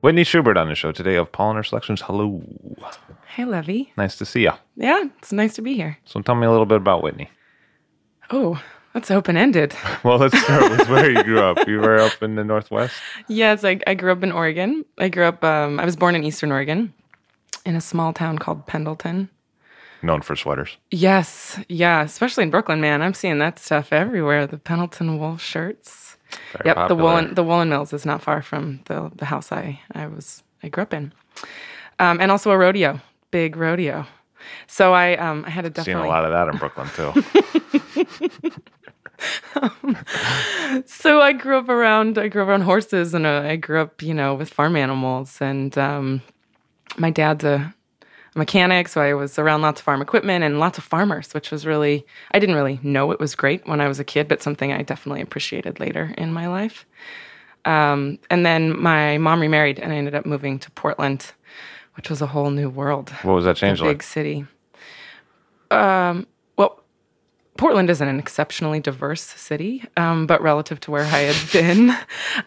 [0.00, 2.00] Whitney Schubert on the show today of Polaner Selections.
[2.02, 2.42] Hello.
[3.34, 3.92] Hey, Levy.
[3.96, 4.52] Nice to see you.
[4.76, 5.98] Yeah, it's nice to be here.
[6.04, 7.30] So tell me a little bit about Whitney.
[8.30, 8.62] Oh,
[8.94, 9.74] that's open ended.
[10.04, 11.66] Well, let's start with where you grew up.
[11.66, 12.94] You were up in the Northwest?
[13.26, 14.84] yes, I, I grew up in Oregon.
[14.98, 16.94] I grew up, um, I was born in Eastern Oregon
[17.66, 19.28] in a small town called Pendleton.
[20.02, 20.76] Known for sweaters.
[20.90, 23.02] Yes, yeah, especially in Brooklyn, man.
[23.02, 24.46] I'm seeing that stuff everywhere.
[24.46, 26.16] The Pendleton wool shirts.
[26.52, 29.80] Very yep, the woolen the woolen mills is not far from the the house I
[29.92, 31.12] I was I grew up in,
[31.98, 34.06] um, and also a rodeo, big rodeo.
[34.66, 37.12] So I um I had Seen definitely a lot of that in Brooklyn, too.
[40.86, 44.02] so I grew up around I grew up around horses and uh, I grew up
[44.02, 46.22] you know with farm animals and um,
[46.96, 47.74] my dad's a
[48.38, 51.66] mechanic so I was around lots of farm equipment and lots of farmers which was
[51.66, 54.72] really I didn't really know it was great when I was a kid but something
[54.72, 56.86] I definitely appreciated later in my life.
[57.64, 61.32] Um, and then my mom remarried and I ended up moving to Portland
[61.96, 63.10] which was a whole new world.
[63.22, 64.46] What was that change a big city.
[65.72, 66.28] Um,
[67.58, 71.94] Portland isn't an exceptionally diverse city, um, but relative to where I had been,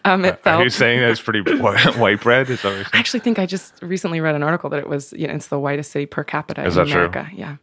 [0.04, 0.62] um, it felt.
[0.62, 2.50] Are you saying that it's pretty white, bread?
[2.50, 5.28] Is that I actually think I just recently read an article that it was, you
[5.28, 7.04] know, it's the whitest city per capita Is in that true?
[7.04, 7.30] America.
[7.34, 7.56] Yeah.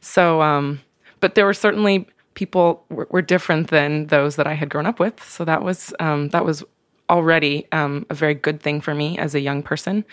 [0.00, 0.80] So, um,
[1.20, 4.98] but there were certainly people were, were different than those that I had grown up
[4.98, 5.22] with.
[5.22, 6.64] So that was um, that was
[7.08, 10.04] already um, a very good thing for me as a young person.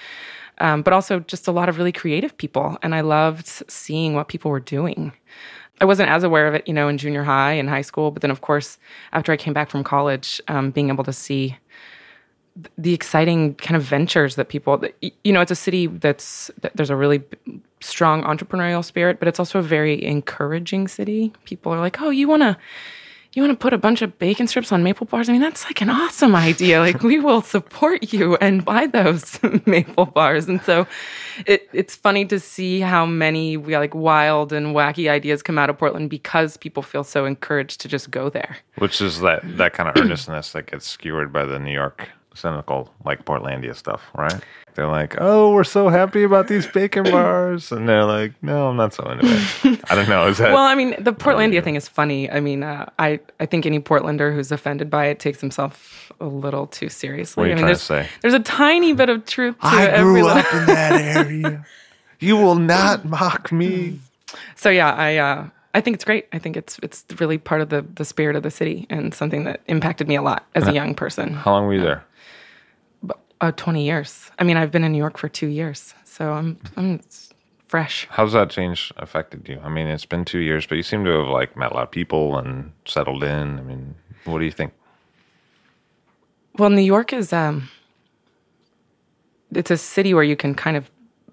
[0.59, 4.27] Um, but also just a lot of really creative people, and I loved seeing what
[4.27, 5.13] people were doing.
[5.79, 8.21] I wasn't as aware of it, you know, in junior high and high school, but
[8.21, 8.77] then of course,
[9.13, 11.57] after I came back from college, um, being able to see
[12.77, 14.83] the exciting kind of ventures that people
[15.23, 17.21] you know it's a city that's that there's a really
[17.81, 21.31] strong entrepreneurial spirit but it's also a very encouraging city.
[21.45, 22.57] People are like oh you want to
[23.33, 25.29] you want to put a bunch of bacon strips on maple bars?
[25.29, 26.79] I mean that's like an awesome idea.
[26.79, 30.47] Like we will support you and buy those maple bars.
[30.47, 30.87] And so
[31.45, 35.77] it, it's funny to see how many like wild and wacky ideas come out of
[35.77, 38.57] portland because people feel so encouraged to just go there.
[38.77, 42.93] Which is that, that kind of earnestness that gets skewered by the New York cynical,
[43.03, 44.39] like Portlandia stuff, right?
[44.75, 47.71] They're like, oh, we're so happy about these bacon bars.
[47.71, 49.81] And they're like, no, I'm not so into it.
[49.89, 50.27] I don't know.
[50.27, 50.53] Is that.
[50.53, 52.29] Well, I mean, the Portlandia thing is funny.
[52.29, 56.25] I mean, uh, I I think any Portlander who's offended by it takes himself a
[56.27, 57.41] little too seriously.
[57.41, 58.09] What are you I mean, trying there's to say?
[58.21, 60.29] there's a tiny bit of truth to I grew little.
[60.37, 61.65] up in that area.
[62.19, 63.99] You will not mock me.
[64.55, 66.27] So yeah, I uh, I think it's great.
[66.33, 69.43] I think it's it's really part of the the spirit of the city and something
[69.45, 71.33] that impacted me a lot as a young person.
[71.33, 72.03] How long were you there?
[73.39, 74.31] Uh, Twenty years.
[74.39, 77.01] I mean, I've been in New York for two years, so I'm I'm
[77.67, 78.07] fresh.
[78.09, 79.59] How's that change affected you?
[79.63, 81.83] I mean, it's been two years, but you seem to have like met a lot
[81.83, 83.59] of people and settled in.
[83.59, 83.95] I mean,
[84.25, 84.73] what do you think?
[86.57, 87.69] Well, New York is um
[89.53, 90.89] it's a city where you can kind of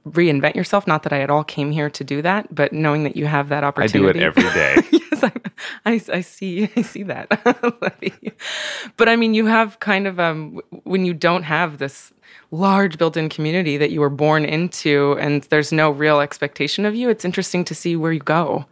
[0.06, 0.86] reinvent yourself.
[0.86, 3.48] Not that I at all came here to do that, but knowing that you have
[3.48, 4.98] that opportunity, I do it every day.
[5.86, 7.28] I, I see, I see that.
[8.96, 12.12] but I mean, you have kind of um, when you don't have this
[12.50, 17.08] large built-in community that you were born into, and there's no real expectation of you.
[17.08, 18.66] It's interesting to see where you go,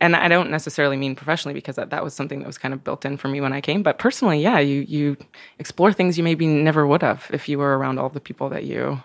[0.00, 2.82] and I don't necessarily mean professionally because that, that was something that was kind of
[2.84, 3.82] built in for me when I came.
[3.82, 5.16] But personally, yeah, you you
[5.58, 8.64] explore things you maybe never would have if you were around all the people that
[8.64, 9.02] you.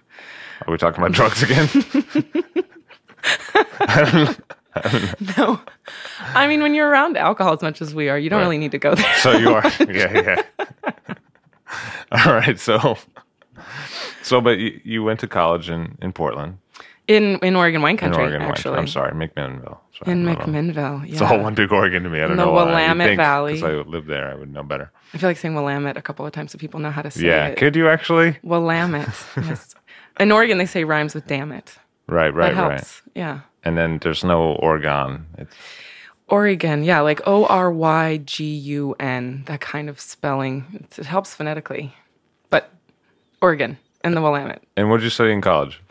[0.66, 1.68] Are we talking about drugs again?
[5.38, 5.60] no.
[6.34, 8.46] I mean, when you're around alcohol as much as we are, you don't Right.
[8.46, 9.14] really need to go there.
[9.18, 10.66] So you are, yeah, yeah.
[12.26, 12.98] All right, so,
[14.22, 16.60] so, but you, you went to college in in Portland,
[17.08, 18.42] in in Oregon wine in country, Oregon.
[18.44, 18.78] Wine- actually.
[18.78, 19.78] I'm sorry, McMinnville.
[19.98, 20.26] Sorry, In.
[20.26, 21.12] McMinnville, yeah.
[21.14, 22.20] It's all one big Oregon to me.
[22.20, 22.66] I don't In the know why.
[22.66, 23.54] You'd Willamette think, Valley.
[23.60, 24.30] 'cause I live there.
[24.32, 24.92] I would know better.
[25.14, 27.26] I feel like saying Willamette a couple of times so people know how to say
[27.28, 27.50] Yeah, it.
[27.52, 28.38] Yeah, could you actually?
[28.44, 29.08] Willamette.
[29.38, 29.74] yes.
[30.20, 31.76] In Oregon, they say rhymes with damn it.
[32.08, 33.02] Right, right, that helps.
[33.08, 33.12] right.
[33.16, 33.40] Yeah.
[33.66, 35.26] And then there's no Oregon.
[35.38, 35.56] It's
[36.28, 40.66] Oregon, yeah, like O R Y G U N, that kind of spelling.
[40.74, 41.94] It, it helps phonetically.
[42.50, 42.72] But
[43.42, 44.64] Oregon and the Willamette.
[44.78, 45.82] and what did you study in college?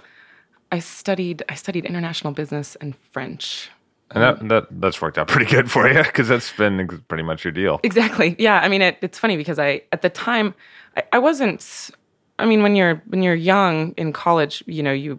[0.73, 3.71] I studied I studied international business and French.
[4.11, 7.45] And that, that that's worked out pretty good for you because that's been pretty much
[7.45, 7.81] your deal.
[7.83, 8.37] Exactly.
[8.39, 8.61] Yeah.
[8.61, 10.55] I mean, it, it's funny because I at the time
[10.97, 11.91] I, I wasn't.
[12.39, 15.19] I mean, when you're when you're young in college, you know, you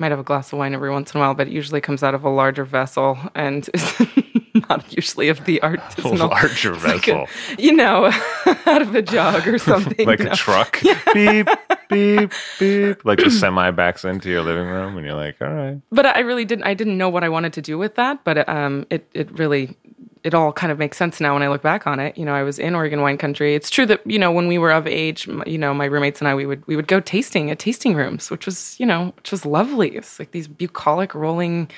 [0.00, 2.02] might have a glass of wine every once in a while, but it usually comes
[2.02, 4.00] out of a larger vessel and is
[4.68, 6.30] not usually of the artisanal.
[6.30, 7.26] larger It's like a- vessel.
[7.58, 8.06] you know,
[8.66, 10.06] out of a jug or something.
[10.06, 10.34] like you a know.
[10.34, 10.80] truck.
[11.14, 11.46] beep,
[11.90, 13.04] beep, beep.
[13.04, 15.80] Like the semi backs into your living room, and you're like, all right.
[15.92, 16.64] but I really didn't.
[16.64, 18.24] I didn't know what I wanted to do with that.
[18.24, 19.76] But um, it it really
[20.22, 22.16] it all kind of makes sense now when I look back on it.
[22.18, 23.54] You know, I was in Oregon wine country.
[23.54, 26.28] It's true that you know when we were of age, you know, my roommates and
[26.28, 29.32] I we would we would go tasting at tasting rooms, which was you know which
[29.32, 29.96] was lovely.
[29.96, 31.70] It's like these bucolic rolling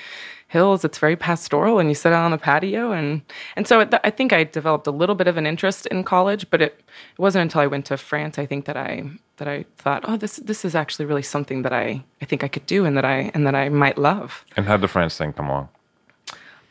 [0.47, 0.85] hills.
[0.85, 3.21] It's very pastoral, and you sit out on the patio, and
[3.55, 6.49] and so it, I think I developed a little bit of an interest in college,
[6.49, 6.81] but it,
[7.17, 9.03] it wasn't until I went to France I think that I
[9.37, 12.47] that I thought, oh, this this is actually really something that I I think I
[12.49, 14.45] could do and that I and that I might love.
[14.57, 15.69] And how'd the France thing come along?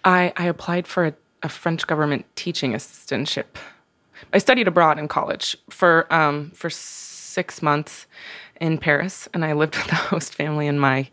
[0.05, 3.57] I, I applied for a, a French government teaching assistantship.
[4.33, 8.07] I studied abroad in college for um, for six months
[8.61, 10.69] in Paris, and I lived with the host family.
[10.69, 11.09] And my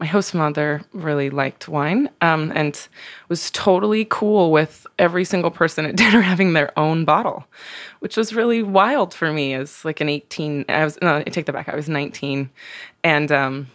[0.00, 2.88] my host mother really liked wine um, and
[3.28, 7.44] was totally cool with every single person at dinner having their own bottle,
[7.98, 10.64] which was really wild for me as like an eighteen.
[10.68, 11.68] I was no, I take that back.
[11.68, 12.50] I was nineteen,
[13.02, 13.66] and um,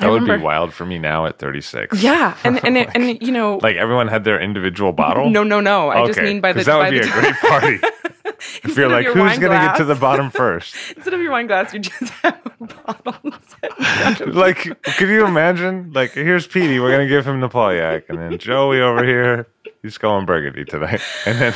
[0.00, 2.02] That would be wild for me now at 36.
[2.02, 5.30] Yeah, and and it, and you know, Like everyone had their individual bottle.
[5.30, 5.90] no, no, no.
[5.90, 7.78] I just mean by the that would be a great party.
[8.64, 10.74] if you're like, your who's gonna get to the bottom first?
[10.96, 13.32] instead of your wine glass, you just have a bottle.
[13.60, 14.32] set in front of you.
[14.34, 15.92] like, could you imagine?
[15.92, 16.80] Like, here's Petey.
[16.80, 19.46] We're gonna give him the Pauillac, and then Joey over here.
[19.82, 21.52] He's going Burgundy tonight, and then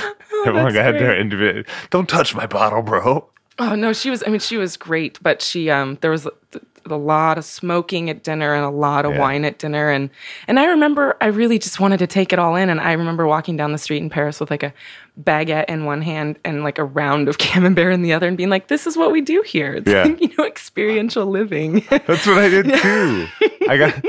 [0.47, 1.65] everyone Oh, that's had their individual.
[1.91, 3.31] Don't touch my bottle, bro.
[3.59, 4.23] Oh no, she was.
[4.27, 6.29] I mean, she was great, but she um, there was
[6.91, 9.19] a, a lot of smoking at dinner and a lot of Yeah.
[9.21, 10.11] wine at dinner, and
[10.47, 13.27] and I remember I really just wanted to take it all in, and I remember
[13.27, 14.73] walking down the street in Paris with like a
[15.23, 18.51] baguette in one hand and like a round of camembert in the other, and being
[18.51, 19.75] like, "This is what we do here.
[19.75, 20.05] It's Yeah.
[20.05, 23.27] like, you know, experiential living." That's what I did too.
[23.69, 24.05] I got,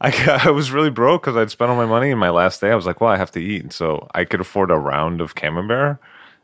[0.00, 2.10] I got, I was really broke because I'd spent all my money.
[2.10, 4.24] And my last day, I was like, well, I have to eat, and so I
[4.24, 5.98] could afford a round of camembert,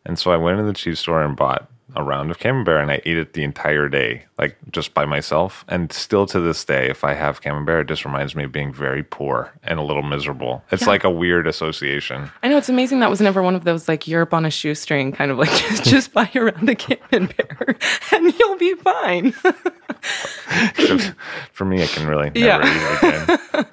[0.05, 2.91] and so I went in the cheese store and bought a round of camembert, and
[2.91, 5.65] I ate it the entire day, like just by myself.
[5.69, 8.73] And still to this day, if I have camembert, it just reminds me of being
[8.73, 10.65] very poor and a little miserable.
[10.73, 10.89] It's Yeah.
[10.89, 12.31] like a weird association.
[12.43, 15.13] I know it's amazing that was never one of those like Europe on a shoestring
[15.13, 19.33] kind of like just, just buy around a camembert and you'll be fine.
[21.53, 22.61] For me, I can really never Yeah.
[22.63, 23.67] eat again.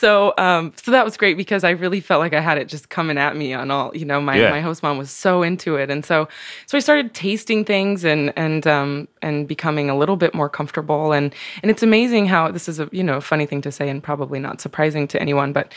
[0.00, 2.88] So um so that was great because I really felt like I had it just
[2.88, 4.50] coming at me on all you know my Yeah.
[4.50, 6.26] my host mom was so into it and so
[6.66, 11.12] so I started tasting things and and um and becoming a little bit more comfortable
[11.12, 14.02] and and it's amazing how this is a you know funny thing to say and
[14.02, 15.72] probably not surprising to anyone but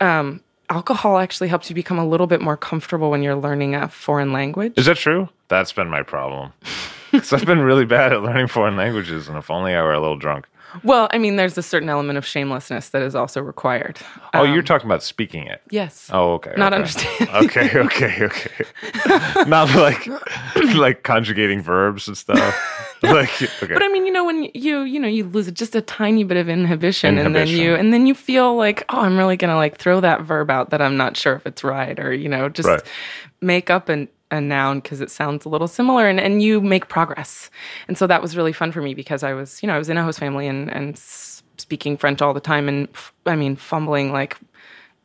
[0.00, 3.86] um alcohol actually helps you become a little bit more comfortable when you're learning a
[3.88, 4.72] foreign language.
[4.76, 5.28] Is that true?
[5.48, 6.52] That's been my problem.
[7.12, 10.00] Because I've been really bad at learning foreign languages, and if only I were a
[10.00, 10.48] little drunk.
[10.82, 13.98] Well, I mean, there's a certain element of shamelessness that is also required.
[14.32, 15.62] Oh, you're um, talking about speaking it.
[15.70, 16.10] Yes.
[16.12, 16.54] Oh, okay.
[16.56, 16.76] Not okay.
[16.80, 17.34] understanding.
[17.44, 18.64] Okay, okay, okay.
[19.48, 20.06] Not like
[20.74, 22.54] like conjugating verbs and stuff.
[23.02, 23.30] Like
[23.62, 23.72] okay.
[23.74, 26.36] But I mean, you know, when you you know you lose just a tiny bit
[26.38, 29.76] of inhibition, and then you and then you feel like, oh, I'm really gonna like
[29.76, 32.68] throw that verb out that I'm not sure if it's right, or you know, just
[32.68, 32.82] Right.
[33.42, 36.88] make up an, a noun because it sounds a little similar, and and you make
[36.88, 37.50] progress.
[37.88, 39.88] And so that was really fun for me because I was you know I was
[39.88, 42.88] in a host family and and speaking French all the time, and
[43.26, 44.38] I mean fumbling like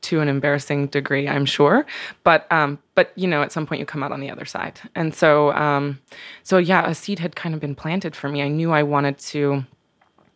[0.01, 1.86] to an embarrassing degree, I'm sure.
[2.24, 4.79] But um, but you know, at some point you come out on the other side,
[4.95, 6.00] and so um,
[6.43, 8.41] so yeah, a seed had kind of been planted for me.
[8.41, 9.65] I knew I wanted to,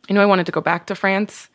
[0.10, 1.50] I knew I wanted to go back to France.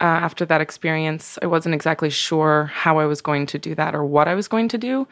[0.00, 3.94] Uh, after that experience, I wasn't exactly sure how I was going to do that
[3.94, 5.06] or what I was going to do.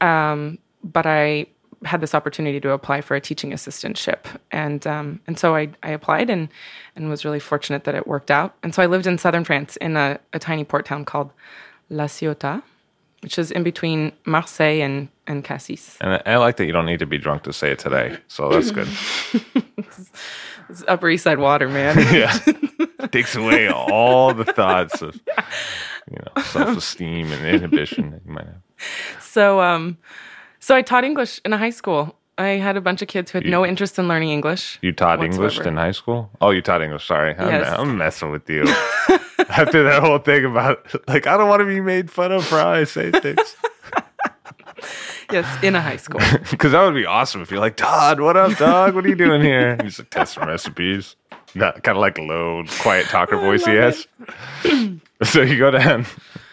[0.00, 1.46] Um, but I
[1.84, 5.90] had this opportunity to apply for a teaching assistantship, and um, and so I, I
[5.90, 6.48] applied and
[6.96, 8.54] and was really fortunate that it worked out.
[8.62, 11.32] And so I lived in southern France in a, a tiny port town called
[11.90, 12.62] La Ciotat,
[13.20, 15.96] which is in between Marseille and and Cassis.
[16.00, 18.16] And I, I like that you don't need to be drunk to say it today,
[18.28, 18.88] so that's good.
[20.72, 21.98] It's Upper East Side water, man.
[22.14, 22.38] yeah,
[23.08, 25.20] takes away all the thoughts of
[26.10, 29.22] you know self-esteem and inhibition that you might have.
[29.22, 29.98] so um,
[30.62, 32.14] so I taught English in a high school.
[32.38, 34.78] I had a bunch of kids who had no interest in learning English.
[34.80, 36.30] You taught English in high school?
[36.40, 37.04] Oh, you taught English.
[37.06, 37.78] Sorry, I'm, Yes.
[37.78, 38.62] I'm messing with you.
[39.50, 40.78] After that whole thing about
[41.08, 43.56] like I don't want to be made fun of for how I say things.
[45.30, 46.20] Yes, in a high school.
[46.50, 48.94] Because that would be awesome if you're like, Todd, what up, dog?
[48.94, 49.78] What are you doing here?
[49.82, 51.16] He's like testing recipes.
[51.54, 54.06] Not kind of like low, quiet talker voice he has.
[55.22, 56.04] so you go down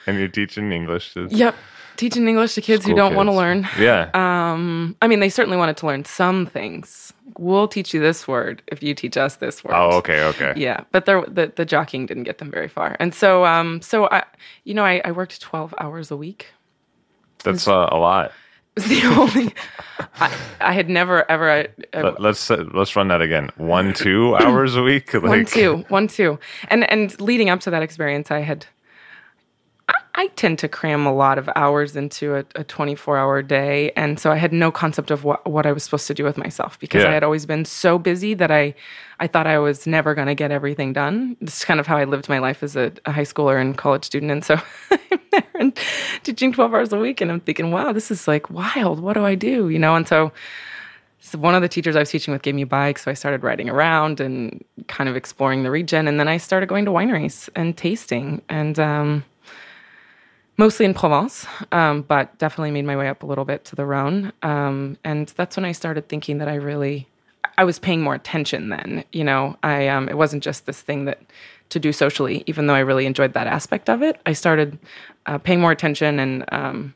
[0.07, 1.55] and you're teaching English to yep,
[1.99, 3.67] teaching English to kids who don't want to learn.
[3.77, 4.09] Yeah.
[4.13, 7.13] Um, I mean, they certainly wanted to learn some things.
[7.37, 9.73] We'll teach you this word if you teach us this word.
[9.75, 10.53] oh, okay, okay.
[10.55, 14.23] Yeah, but the the jockeying didn't get them very far, and so um, so I,
[14.63, 16.47] you know, I, I worked twelve hours a week.
[17.43, 18.31] That's uh, a lot.
[18.77, 19.53] It was the only.
[20.21, 21.63] I, I had never ever uh,
[21.93, 23.49] Let, let's uh, let's run that again.
[23.57, 25.13] One, two hours a week.
[25.13, 26.39] Like, one two one two,
[26.69, 28.65] and and leading up to that experience, I had.
[30.23, 33.91] I, tend to cram a lot of hours into a, a 24 hour day.
[33.95, 36.37] And so I had no concept of what, what I was supposed to do with
[36.37, 37.09] myself because Yeah.
[37.09, 38.73] I had always been so busy that I,
[39.19, 41.35] I thought I was never going to get everything done.
[41.41, 43.77] This is kind of how I lived my life as a, a high schooler and
[43.77, 44.31] college student.
[44.31, 44.61] And so
[45.11, 45.79] I'm there and
[46.23, 47.21] teaching 12 hours a week.
[47.21, 48.99] And I'm thinking, wow, this is like wild.
[48.99, 49.69] What do I do?
[49.69, 49.95] You know?
[49.95, 50.31] And so,
[51.21, 52.97] so one of the teachers I was teaching with gave me a bike.
[52.99, 56.07] So I started riding around and kind of exploring the region.
[56.07, 58.41] And then I started going to wineries and tasting.
[58.49, 59.23] And, um,
[60.59, 63.85] mostly in Provence, um, but definitely made my way up a little bit to the
[63.85, 64.33] Rhone.
[64.43, 67.07] Um, and that's when I started thinking that I really,
[67.57, 69.05] I was paying more attention then.
[69.13, 71.21] You know, I um, it wasn't just this thing that
[71.69, 74.19] to do socially, even though I really enjoyed that aspect of it.
[74.25, 74.77] I started
[75.25, 76.45] uh, paying more attention and.
[76.51, 76.93] Um,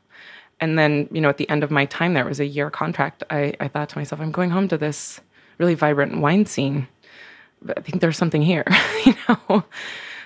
[0.60, 2.70] and then, you know, at the end of my time there, it was a year
[2.70, 3.24] contract.
[3.28, 5.20] I, I thought to myself, I'm going home to this
[5.58, 6.86] really vibrant wine scene.
[7.76, 8.64] I think there's something here,
[9.04, 9.64] you know.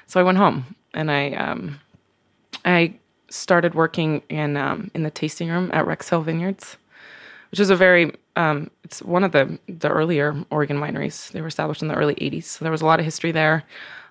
[0.06, 1.80] So I went home and I um,
[2.62, 2.98] I
[3.30, 6.76] started working in um, in the tasting room at Rex Hill Vineyards,
[7.50, 11.30] which is a very um, it's one of the the earlier Oregon wineries.
[11.32, 13.64] They were established in the early '80s, so there was a lot of history there,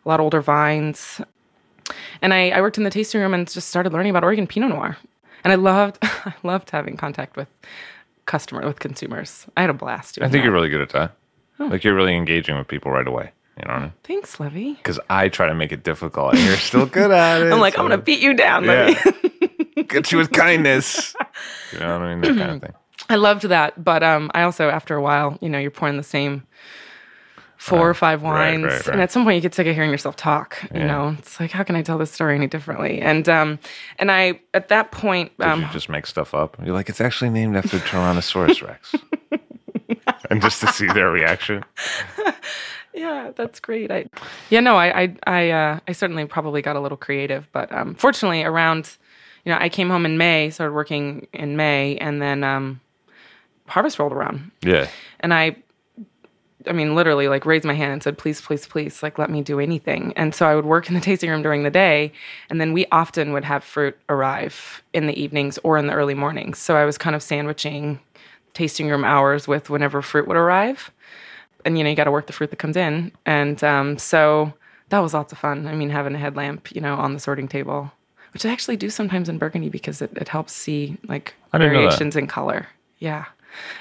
[0.06, 1.22] a lot of older vines.
[2.22, 4.70] And I, I worked in the tasting room and just started learning about Oregon Pinot
[4.70, 4.98] Noir,
[5.44, 7.48] and I loved I loved having contact with
[8.26, 9.46] customer with consumers.
[9.56, 10.16] I had a blast.
[10.16, 10.46] Doing I think that.
[10.46, 11.16] you're really good at that.
[11.60, 13.32] Like you're really engaging with people right away.
[13.60, 13.94] You know what I mean?
[14.04, 14.74] Thanks, Levy.
[14.74, 17.52] Because I try to make it difficult, and you're still good at it.
[17.52, 18.96] I'm like, so- I'm gonna beat you down, Yeah.
[19.06, 19.84] Levy.
[19.88, 21.16] get you with kindness.
[21.74, 22.22] You know what I mean?
[22.22, 22.74] That kind of thing.
[23.10, 26.04] I loved that, but um, I also, after a while, you know, you're pouring the
[26.04, 26.44] same
[27.58, 28.88] four or five right, wines, right, right.
[28.88, 30.58] and at some point, you get sick of hearing yourself talk.
[30.74, 30.88] You Yeah.
[30.88, 33.00] know, it's like, how can I tell this story any differently?
[33.02, 33.60] And um,
[34.00, 36.58] and I, at that point, um, you just make stuff up?
[36.64, 38.96] You're like, it's actually named after Tyrannosaurus Rex.
[40.30, 41.64] and just to see their reaction.
[42.98, 43.92] Yeah, that's great.
[43.92, 44.06] I,
[44.50, 47.96] yeah, no, I, I, I, uh, I certainly probably got a little creative, but um,
[47.96, 48.98] fortunately, around,
[49.46, 52.82] you know, I came home in May, started working in May, and then um,
[53.68, 54.88] harvest rolled around, Yeah.
[55.20, 55.56] and I
[56.68, 59.42] I mean literally like raised my hand and said please please please like let me
[59.42, 62.12] do anything and so I would work in the tasting room during the day
[62.50, 66.16] and then we often would have fruit arrive in the evenings or in the early
[66.16, 68.00] mornings so I was kind of sandwiching
[68.54, 70.92] tasting room hours with whenever fruit would arrive
[71.68, 74.54] and you know you got to work the fruit that comes in and um, so
[74.90, 77.48] that was lots of fun I mean having a headlamp you know on the sorting
[77.48, 77.92] table
[78.34, 81.74] which I actually do sometimes in Burgundy because it, it helps see like I didn't
[81.74, 81.86] know that.
[81.86, 82.68] variations in color
[83.00, 83.26] yeah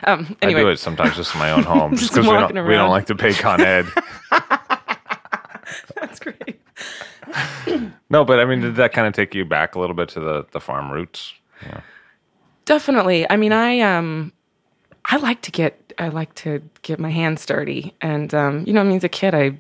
[0.04, 1.92] um, anyway I do it sometimes just in my own home.
[1.92, 3.86] just Just because we don't, walking we don't like to pay Con Ed.
[5.94, 6.60] that's great
[8.08, 10.20] no, but I mean, did that kind of take you back a little bit to
[10.20, 11.34] the, the farm roots?
[11.62, 11.80] Yeah.
[12.64, 13.28] Definitely.
[13.30, 14.32] I mean, I um,
[15.06, 18.80] I like to get I like to get my hands dirty, and um, you know,
[18.80, 19.56] I mean, as a kid, I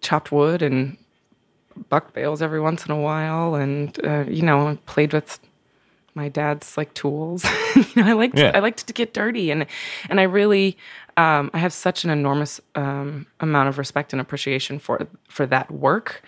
[0.00, 0.96] chopped wood and
[1.88, 5.38] bucked bales every once in a while, and uh, you know, played with
[6.14, 7.44] my dad's like tools.
[7.76, 8.52] you know, I liked Yeah.
[8.54, 9.66] I liked to get dirty, and
[10.08, 10.76] and I really
[11.16, 15.70] um, I have such an enormous um, amount of respect and appreciation for for that
[15.70, 16.22] work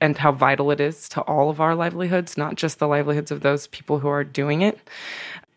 [0.00, 3.40] and how vital it is to all of our livelihoods, not just the livelihoods of
[3.40, 4.78] those people who are doing it.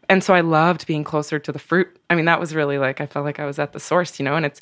[0.10, 1.88] And so I loved being closer to the fruit.
[2.10, 4.26] I mean, that was really like I felt like I was at the source, you
[4.26, 4.36] know.
[4.36, 4.60] And it's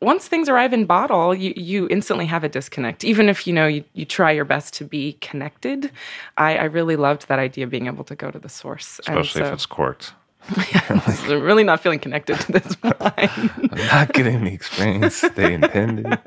[0.00, 3.02] once things arrive in bottle, you you instantly have a disconnect.
[3.04, 5.90] Even if you know you, you try your best to be connected,
[6.38, 9.00] I, I really loved that idea of being able to go to the source.
[9.00, 10.12] Especially if so- it's corked.
[10.90, 13.50] I'm really not feeling connected to this wine.
[13.72, 16.18] I'm not getting the experience they intended.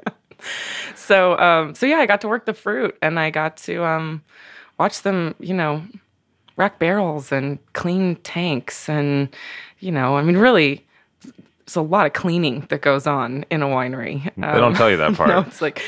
[0.95, 4.23] so um, so yeah, I got to work the fruit and I got to um,
[4.79, 5.83] watch them, you know,
[6.57, 9.29] rack barrels and clean tanks and
[9.79, 10.83] you know, I mean, really.
[11.65, 14.23] There's a lot of cleaning that goes on in a winery.
[14.37, 15.27] They don't um, tell you that part.
[15.27, 15.83] No, it's like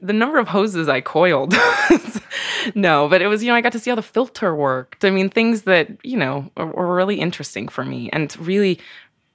[0.00, 1.56] the number of hoses I coiled.
[2.76, 5.04] no, but it was, you know, I got to see how the filter worked.
[5.04, 8.78] I mean, things that, you know, were, were really interesting for me and really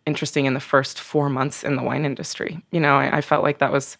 [0.05, 2.63] interesting in the first four months in the wine industry.
[2.71, 3.97] You know, I, I felt like that was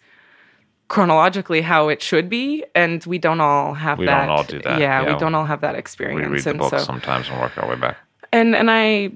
[0.90, 2.64] chronologically how it should be.
[2.74, 4.20] And we don't all have We that.
[4.26, 4.78] don't all do that.
[4.78, 5.12] Yeah, Yeah.
[5.14, 6.20] we don't all have that experience.
[6.28, 7.96] We read the and book so, sometimes and work our way back.
[8.32, 9.12] and and I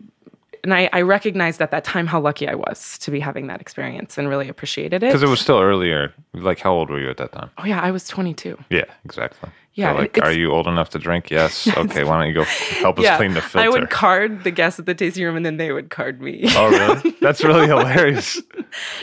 [0.62, 3.60] and I, I recognized at that time how lucky I was to be having that
[3.60, 5.08] experience and really appreciated it.
[5.08, 6.14] Because it was still earlier.
[6.32, 7.50] Like, how old were you at that time?
[7.58, 8.56] oh yeah, I was 22.
[8.70, 9.50] Yeah, exactly.
[9.74, 11.30] Yeah, So, like, are you old enough to drink?
[11.38, 11.66] Yes.
[11.66, 12.44] Okay, why don't you go
[12.80, 13.66] help us clean the filter?
[13.66, 16.44] I would card the guests at the tasting room and then they would card me.
[16.56, 17.10] oh, really?
[17.20, 18.40] That's really hilarious.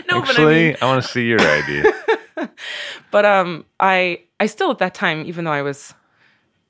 [0.09, 1.83] no, but I Actually, mean, I want to see your idea.
[3.11, 5.93] but um, I I still at that time, even though I was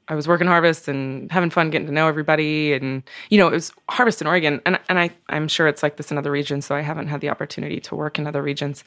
[0.08, 3.54] I was working harvest and having fun getting to know everybody, and you know it
[3.54, 6.66] was harvest in Oregon, and and I I'm sure it's like this in other regions,
[6.66, 8.84] so I haven't had the opportunity to work in other regions.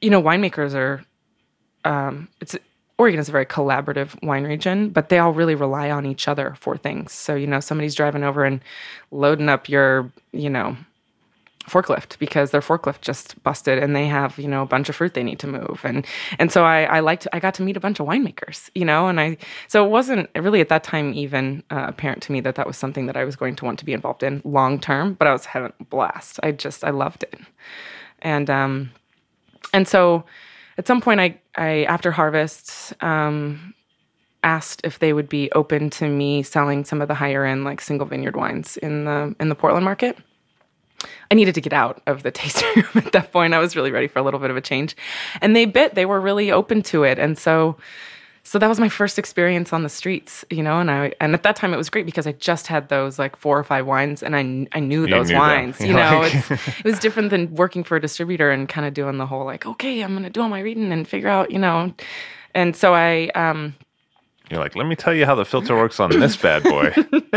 [0.00, 1.04] You know, winemakers are
[1.84, 2.56] um, it's
[2.98, 6.54] Oregon is a very collaborative wine region, but they all really rely on each other
[6.58, 7.12] for things.
[7.12, 8.60] So, you know, somebody's driving over and
[9.10, 10.76] loading up your, you know,
[11.68, 15.14] forklift because their forklift just busted and they have, you know, a bunch of fruit
[15.14, 15.80] they need to move.
[15.84, 16.06] And
[16.38, 19.08] and so I, I liked I got to meet a bunch of winemakers, you know,
[19.08, 19.36] and I
[19.68, 22.76] so it wasn't really at that time even uh, apparent to me that that was
[22.76, 25.32] something that I was going to want to be involved in long term, but I
[25.32, 26.38] was having a blast.
[26.42, 27.40] I just I loved it.
[28.20, 28.90] And um
[29.72, 30.24] and so
[30.78, 33.74] at some point I, I after harvest um,
[34.42, 37.80] asked if they would be open to me selling some of the higher end like
[37.80, 40.16] single vineyard wines in the in the portland market
[41.30, 43.54] i needed to get out of the tasting room at that point.
[43.54, 44.96] I was really ready for a little bit of a change.
[45.40, 47.18] And they bit they were really open to it.
[47.18, 47.76] And so
[48.46, 51.42] so that was my first experience on the streets you know and i and at
[51.42, 54.22] that time it was great because i just had those like four or five wines
[54.22, 56.22] and i, I knew those knew wines you know?
[56.22, 59.66] It was different than working for a distributor and kind of doing the whole like
[59.66, 61.92] okay i'm gonna do all my reading and figure out you know?
[62.54, 63.74] And so i um
[64.50, 66.94] You're like, let me tell you how the filter works on this bad boy.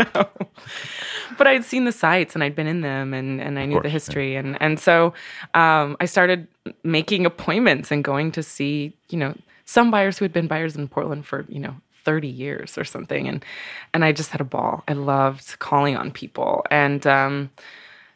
[1.38, 3.82] but I'd seen the sites and I'd been in them and, and I knew course,
[3.84, 3.92] the yeah.
[3.92, 5.12] history and and so
[5.54, 6.46] um, I started
[6.84, 10.86] making appointments and going to see you know some buyers who had been buyers in
[10.86, 13.44] Portland for you know 30 years or something and
[13.92, 14.84] and I just had a ball.
[14.86, 17.50] I loved calling on people and um,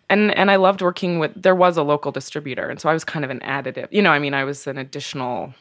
[0.09, 3.05] and and I loved working with there was a local distributor and so I was
[3.05, 5.55] kind of an additive you know I mean I was an additional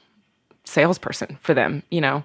[0.65, 2.23] salesperson for them you know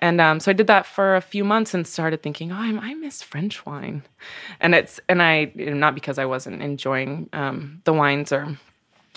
[0.00, 2.68] and um, so I did that for a few months and started thinking, oh, I,
[2.80, 4.02] I miss French wine,
[4.60, 8.56] and it's and I not because I wasn't enjoying um, the wines or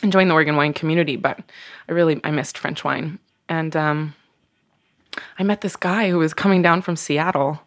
[0.02, 1.40] enjoying the Oregon wine community, but
[1.88, 4.14] I really I missed French wine, and um,
[5.40, 7.62] I met this guy who was coming down from Seattle,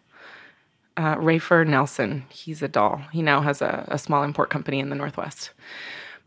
[0.95, 2.25] uh, Rafer Nelson.
[2.29, 3.01] He's a doll.
[3.11, 5.51] He now has a, a small import company in the Northwest.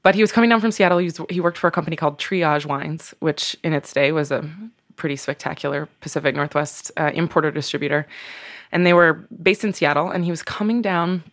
[0.03, 0.99] But he was coming down from Seattle.
[0.99, 4.31] He, was, he worked for a company called Triage Wines, which in its day was
[4.31, 4.49] a
[5.01, 8.07] pretty spectacular Pacific Northwest uh, importer distributor.
[8.71, 10.11] And they were based in Seattle.
[10.11, 11.25] And he was coming down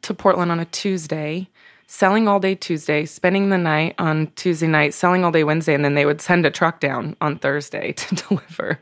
[0.00, 1.48] to Portland on a Tuesday,
[1.86, 5.74] selling all day Tuesday, spending the night on Tuesday night, selling all day Wednesday.
[5.74, 8.80] And then they would send a truck down on Thursday to deliver.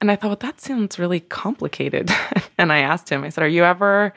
[0.00, 2.10] And I thought, well, that sounds really complicated.
[2.58, 4.14] and I asked him, I said, Are you ever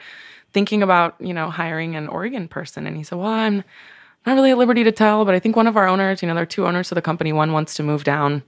[0.52, 2.86] thinking about, you know, hiring an Oregon person?
[2.86, 3.64] And he said, Well, I'm
[4.24, 6.34] not really at liberty to tell, but I think one of our owners, you know,
[6.34, 7.32] there are two owners of the company.
[7.32, 8.44] One wants to move down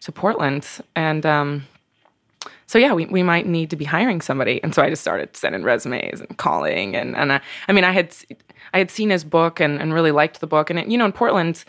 [0.00, 0.66] to Portland.
[0.94, 1.66] And um,
[2.66, 4.62] so, yeah, we, we might need to be hiring somebody.
[4.62, 6.94] And so I just started sending resumes and calling.
[6.96, 8.14] And, and I, I mean, I had,
[8.74, 10.70] I had seen his book and, and really liked the book.
[10.70, 11.64] And, it, you know, in Portland,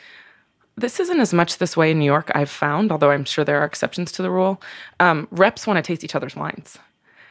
[0.77, 3.59] this isn't as much this way in New York, I've found, although I'm sure there
[3.61, 4.61] are exceptions to the rule.
[4.99, 6.77] Um, reps want to taste each other's wines.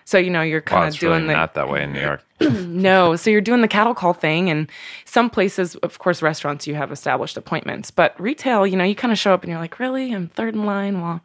[0.05, 1.33] So, you know, you're kind Well, of doing really the.
[1.35, 2.23] not that way in New York.
[2.69, 4.71] No, so you're doing the cattle call thing, and
[5.05, 9.11] some places, of course, restaurants you have established appointments, but retail, you know, you kind
[9.13, 11.01] of show up and you're like, really, I'm third in line.
[11.01, 11.21] Well,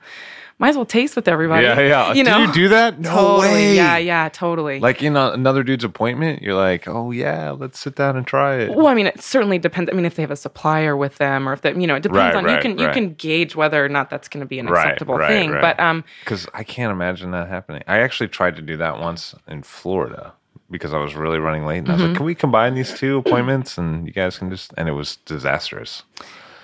[0.60, 1.66] might as well taste with everybody.
[1.66, 2.14] Yeah, yeah.
[2.14, 3.00] You do know, you do that?
[3.00, 3.48] No totally.
[3.50, 3.76] way.
[3.76, 4.80] Yeah, yeah, totally.
[4.80, 8.56] Like in a, another dude's appointment, you're like, oh yeah, let's sit down and try
[8.62, 8.70] it.
[8.70, 9.92] well, I mean, it certainly depends.
[9.92, 12.04] I mean, if they have a supplier with them, or if they, you know, it
[12.04, 14.48] depends Right, on you right, can you can gauge whether or not that's going to
[14.48, 15.52] be an Right, acceptable right, thing.
[15.52, 15.62] right.
[15.62, 17.84] But um, Because I can't imagine that happening.
[17.88, 20.34] I actually tried to do that once in Florida
[20.74, 22.10] because I was really running late, and I was Mm-hmm.
[22.10, 24.74] like, can we combine these two appointments and you guys can just?
[24.76, 26.04] And it was disastrous.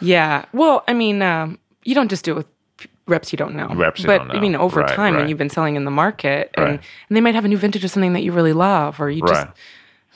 [0.02, 0.44] Yeah.
[0.52, 2.46] Well, I mean, um, you don't just do it with
[3.08, 3.68] reps you don't know.
[3.74, 5.30] Reps you but don't I mean, over Right, time, when right.
[5.30, 6.82] you've been selling in the market, and, Right.
[7.08, 9.22] and they might have a new vintage of something that you really love, or you
[9.26, 9.48] just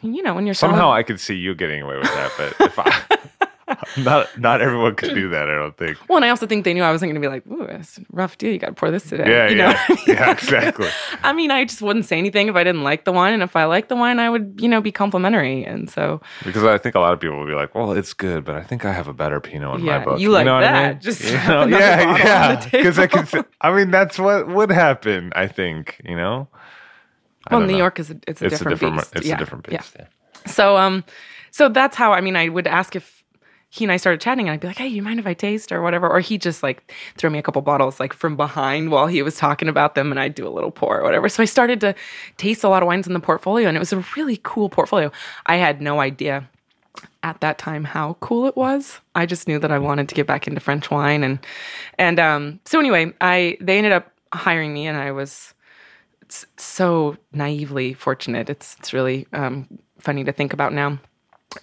[0.01, 2.55] you know, when you're Somehow selling- I could see you getting away with that, but
[2.67, 3.47] if I,
[3.97, 5.49] not not everyone could do that.
[5.49, 5.97] I don't think.
[6.09, 7.97] Well, and I also think they knew I wasn't going to be like, "Ooh, it's
[7.97, 8.51] a rough deal.
[8.51, 9.69] You got to pour this today." Yeah, you know?
[9.89, 10.89] yeah, yeah, exactly.
[11.23, 13.55] I mean, I just wouldn't say anything if I didn't like the wine, and if
[13.55, 15.63] I liked the wine, I would, you know, be complimentary.
[15.65, 18.45] And so, Because I think a lot of people would be like, "Well, it's good,
[18.45, 20.55] but I think I have a better Pinot in Yeah, my book." you like know
[20.55, 20.91] what I that.
[20.93, 21.01] mean?
[21.01, 21.65] Just You know?
[21.67, 22.65] yeah, yeah.
[22.71, 23.27] Because I can.
[23.61, 25.31] I mean, that's what would happen.
[25.35, 26.47] I think you know.
[27.47, 27.79] I well, New know.
[27.79, 28.95] York is a, it's a It's different a different.
[28.95, 29.15] beast.
[29.17, 29.35] It's yeah.
[29.35, 29.77] a different yeah.
[29.79, 29.95] beast.
[29.99, 30.05] Yeah.
[30.45, 31.03] So, um,
[31.51, 33.12] so that's how I mean, I would ask if
[33.73, 35.71] he and I started chatting, and I'd be like, "Hey, you mind if I taste
[35.71, 39.07] or whatever?" Or he just like throw me a couple bottles like from behind while
[39.07, 41.27] he was talking about them, and I'd do a little pour or whatever.
[41.27, 41.95] So I started to
[42.37, 45.11] taste a lot of wines in the portfolio, and it was a really cool portfolio.
[45.47, 46.47] I had no idea
[47.23, 48.99] at that time how cool it was.
[49.15, 51.39] I just knew that I wanted to get back into French wine, and
[51.97, 55.55] and um, so anyway, I they ended up hiring me, and I was
[56.57, 58.51] so naively fortunate.
[58.51, 60.99] It's it's really um, funny to think about now.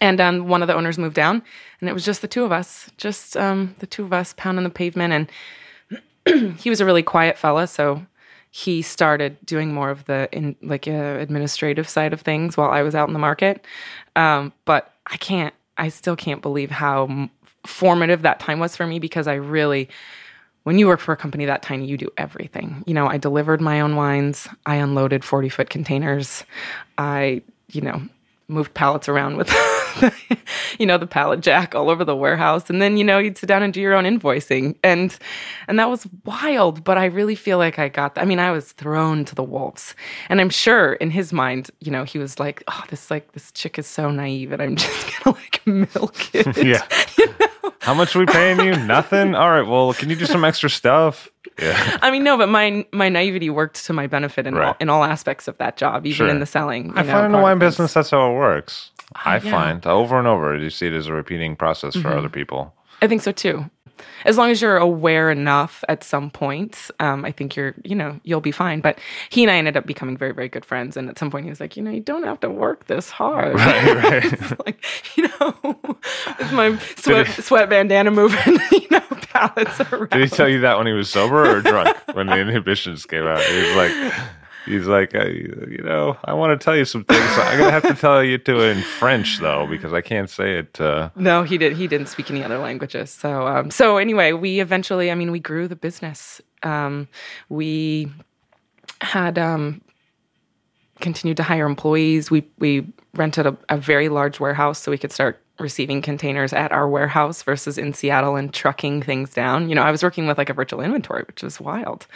[0.01, 1.43] And um, one of the owners moved down,
[1.81, 4.65] and it was just the two of us, just um, the two of us pounding
[4.65, 5.31] the pavement.
[6.27, 8.05] And he was a really quiet fella, so
[8.51, 12.83] he started doing more of the in like uh, administrative side of things while I
[12.83, 13.65] was out in the market.
[14.17, 17.29] Um, but I can't, I still can't believe how
[17.67, 19.89] formative that time was for me because I really
[20.65, 22.85] when you work for a company that tiny, you do everything.
[22.87, 24.47] You know, I delivered my own wines.
[24.67, 26.45] I unloaded 40 foot containers.
[26.99, 28.03] I, you know,
[28.51, 29.51] moved pallets around with,
[30.79, 32.69] you know, the pallet jack all over the warehouse.
[32.69, 34.77] And then, you know, you'd sit down and do your own invoicing.
[34.83, 35.17] And,
[35.69, 36.85] and that was wild.
[36.85, 39.95] But I really feel like I got, I mean, I was thrown to the wolves.
[40.29, 43.53] And I'm sure in his mind, you know, he was like, oh, this, like, this
[43.53, 46.57] chick is so naive and I'm just gonna like milk it.
[46.71, 46.87] Yeah.
[47.81, 48.77] How much are we paying you?
[48.77, 49.35] Nothing.
[49.35, 49.67] All right.
[49.67, 51.29] Well, can you do some extra stuff?
[51.59, 51.99] Yeah.
[52.03, 54.77] I mean, no, but my my naivety worked to my benefit in all, Right.
[54.81, 56.29] in all aspects of that job, even Sure.
[56.29, 56.87] in the selling.
[56.89, 58.91] you I know, find in the wine business that's how it works.
[59.15, 59.51] Uh, I yeah.
[59.51, 62.19] find over and over you see it as a repeating process for mm-hmm.
[62.19, 62.75] other people.
[63.03, 63.71] I think so too.
[64.25, 68.21] As long as you're aware enough at some point, um, I think you're, you know,
[68.25, 68.81] you'll be fine.
[68.81, 68.99] But
[69.31, 70.97] he and I ended up becoming very, very good friends.
[70.97, 73.11] And at some point, he was like, you know, you don't have to work this
[73.11, 73.55] hard.
[73.55, 74.25] Right, right.
[74.41, 74.85] It's like,
[75.17, 75.79] you know,
[76.39, 79.01] with my sweat, sweat bandana moving, you know,
[79.33, 80.11] pallets around.
[80.11, 81.97] Did he tell you that when he was sober or drunk?
[82.15, 84.15] when the inhibitions came out, he was like,
[84.67, 87.25] he's like, uh, you know, I want to tell you some things.
[87.39, 90.59] I'm gonna have to tell you to it in French though, because I can't say
[90.59, 90.81] it.
[90.81, 91.77] Uh, No, he did.
[91.77, 93.11] He didn't speak any other languages.
[93.11, 96.41] So, um, so anyway, we eventually, I mean, we grew the business.
[96.63, 97.09] Um,
[97.49, 98.11] we
[99.01, 99.81] had um,
[101.01, 102.31] continued to hire employees.
[102.31, 106.73] We we rented a, a very large warehouse so we could start receiving containers at
[106.73, 109.69] our warehouse versus in Seattle and trucking things down.
[109.69, 112.07] You know, I was working with like a virtual inventory, which was wild.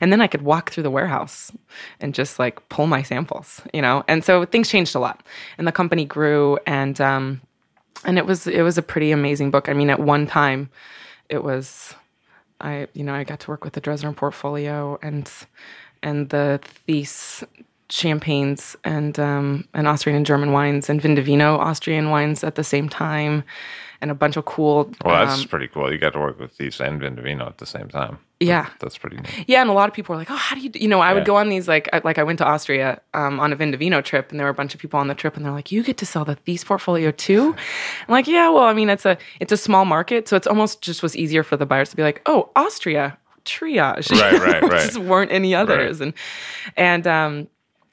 [0.00, 1.50] And then I could walk through the warehouse
[2.00, 4.04] and just like pull my samples, you know.
[4.08, 5.22] And so things changed a lot.
[5.58, 7.40] And the company grew and um
[8.04, 9.68] and it was it was a pretty amazing book.
[9.68, 10.70] I mean, at one time
[11.28, 11.94] it was
[12.60, 15.30] I you know, I got to work with the Dressner portfolio and
[16.02, 17.44] and the Theise
[17.90, 22.64] champagnes and um, and Austrian and German wines and Vin Divino Austrian wines at the
[22.64, 23.44] same time,
[24.00, 24.90] and a bunch of cool.
[25.04, 25.92] well, that's um, pretty cool.
[25.92, 28.18] You got to work with Theise and Vin Divino at the same time.
[28.40, 29.44] yeah, That's pretty neat.
[29.46, 31.00] yeah, and a lot of people were like, "Oh, how do you?" do-" You know,
[31.00, 33.56] I would go on Theise like, I, like I went to Austria um, on a
[33.56, 35.52] Vin Divino trip, and there were a bunch of people on the trip, and they're
[35.52, 37.54] like, "You get to sell the these portfolio too?"
[38.08, 40.80] I'm like, "Yeah, well, I mean, it's a it's a small market, so it's almost
[40.80, 44.82] just was easier for the buyers to be like, oh, Austria." Triage, Right, right, right.
[44.84, 46.12] just weren't any others, and
[46.76, 47.48] and um,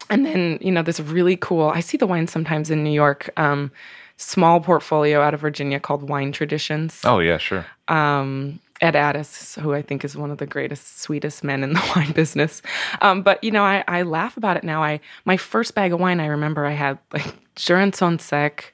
[0.09, 1.69] and then you know this really cool.
[1.69, 3.29] I see the wine sometimes in New York.
[3.37, 3.71] Um,
[4.17, 7.65] small portfolio out of Virginia called Wine Traditions Oh yeah, sure.
[7.87, 11.91] um, Ed Addis, who I think is one of the greatest, sweetest men in the
[11.95, 12.61] wine business.
[13.01, 14.83] Um, but you know, I, I laugh about it now.
[14.83, 18.73] I my first bag of wine, I remember I had like Jurançon Sec,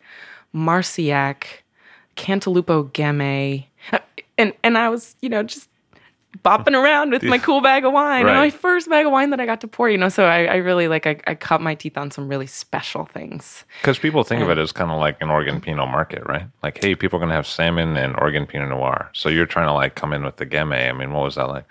[0.53, 1.45] Marcillac,
[2.15, 3.65] Cantalupo Gamay,
[4.37, 5.67] and and I was you know just
[6.39, 8.27] bopping around with my cool bag of wine.
[8.27, 10.09] And my first bag of wine that I got to pour, you know.
[10.09, 13.63] So I, I really like I, I cut my teeth on some really special things.
[13.81, 16.47] Because people think of it as kind of like an Oregon Pinot market, right?
[16.61, 19.09] Like, hey, people are going to have salmon and Oregon Pinot Noir.
[19.13, 20.89] So you're trying to like come in with the Gamay.
[20.89, 21.65] I mean, what was that like?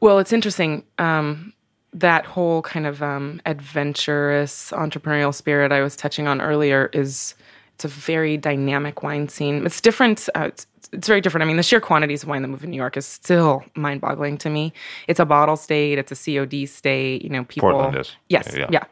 [0.00, 0.84] Well, it's interesting.
[0.98, 1.52] Um,
[1.92, 7.34] that whole kind of um, adventurous entrepreneurial spirit I was touching on earlier is
[7.74, 9.64] it's a very dynamic wine scene.
[9.66, 10.28] It's different.
[10.34, 11.42] Uh, it's, it's very different.
[11.42, 14.38] I mean, the sheer quantities of wine that move in New York is still mind-boggling
[14.38, 14.72] to me.
[15.08, 15.98] It's a bottle state.
[15.98, 17.22] It's a COD state.
[17.22, 17.70] You know, people.
[17.70, 18.16] Portland is.
[18.28, 18.54] Yes.
[18.56, 18.68] Yeah.
[18.70, 18.84] Yeah.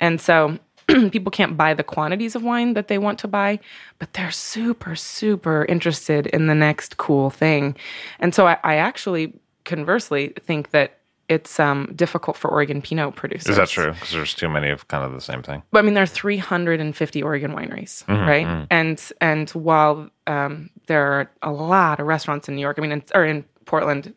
[0.00, 0.58] And so
[1.10, 3.58] people can't buy the quantities of wine that they want to buy,
[3.98, 7.76] but they're super, super interested in the next cool thing.
[8.18, 9.32] And so I, I actually,
[9.64, 13.48] conversely, think that it's um, difficult for Oregon Pinot producers.
[13.50, 13.92] Is that true?
[13.92, 15.62] Because there's too many of kind of the same thing.
[15.70, 18.66] But I mean, there are 350 Oregon wineries, right?
[18.70, 22.92] And and while um, there are a lot of restaurants in New York, I mean,
[22.92, 24.14] in, or in Portland,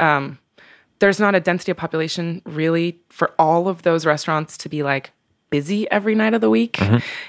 [0.00, 0.38] um,
[0.98, 5.12] there's not a density of population really for all of those restaurants to be like
[5.54, 6.80] busy every night of the week,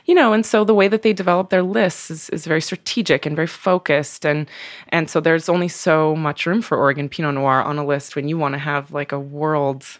[0.05, 0.33] you know.
[0.33, 3.51] And so the way that they develop their lists is, is very strategic and very
[3.67, 4.49] focused, and
[4.89, 8.27] and so there's only so much room for Oregon Pinot Noir on a list when
[8.27, 9.99] you want to have like a world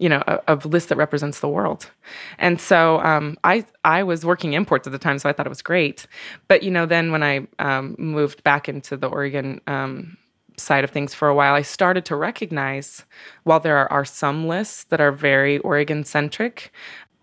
[0.00, 1.90] you know, a, a list that represents the world.
[2.38, 5.56] And so um, I I was working imports at the time, so I thought it
[5.56, 6.06] was great.
[6.48, 10.16] But you know, then when I um, moved back into the Oregon um,
[10.56, 13.04] side of things for a while, I started to recognize
[13.44, 16.72] while there are, are some lists that are very Oregon centric,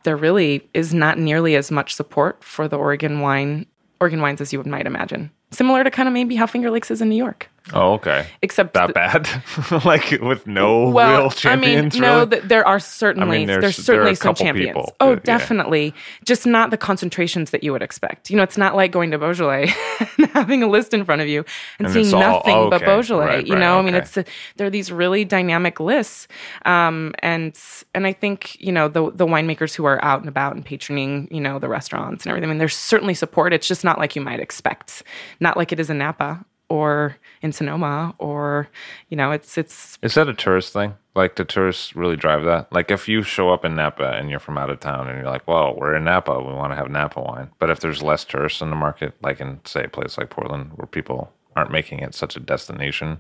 [0.08, 3.66] there really is not nearly as much support for the Oregon wine
[4.00, 5.30] Oregon wines as you might imagine.
[5.52, 7.50] Similar to kind of maybe how Finger Lakes is in New York.
[7.74, 8.28] Oh, okay.
[8.42, 9.84] Except That th- bad?
[9.86, 11.96] like with no well, real champions?
[11.96, 14.68] I mean, no, th- there are certainly there's- there's, there are certainly a some champions.
[14.70, 15.38] people, oh, but, yeah.
[15.38, 15.94] definitely.
[16.24, 18.30] Just not the concentrations that you would expect.
[18.30, 19.74] You know, it's not like going to Beaujolais
[20.18, 21.44] and having a list in front of you
[21.80, 23.26] and, And seeing all- nothing but okay, Beaujolais.
[23.26, 24.04] right, you right, know, I mean, okay.
[24.04, 24.26] it's a,
[24.56, 26.28] there are these really dynamic lists,
[26.66, 27.58] um, and
[27.94, 31.30] and I think you know the the winemakers who are out and about and patroning
[31.32, 32.50] you know the restaurants and everything.
[32.50, 33.54] I mean, there's certainly support.
[33.54, 35.04] It's just not like you might expect.
[35.40, 38.68] Not like it is in Napa or in Sonoma or
[39.10, 40.96] you know, it's it's Is that a tourist thing?
[41.16, 42.72] Like, do tourists really drive that?
[42.72, 45.32] Like, if you show up in Napa and you're from out of town and you're
[45.32, 47.50] like, well, we're in Napa, we want to have Napa wine.
[47.58, 50.74] But if there's less tourists in the market, like in, say, a place like Portland
[50.76, 53.20] where people aren't making it such a destination,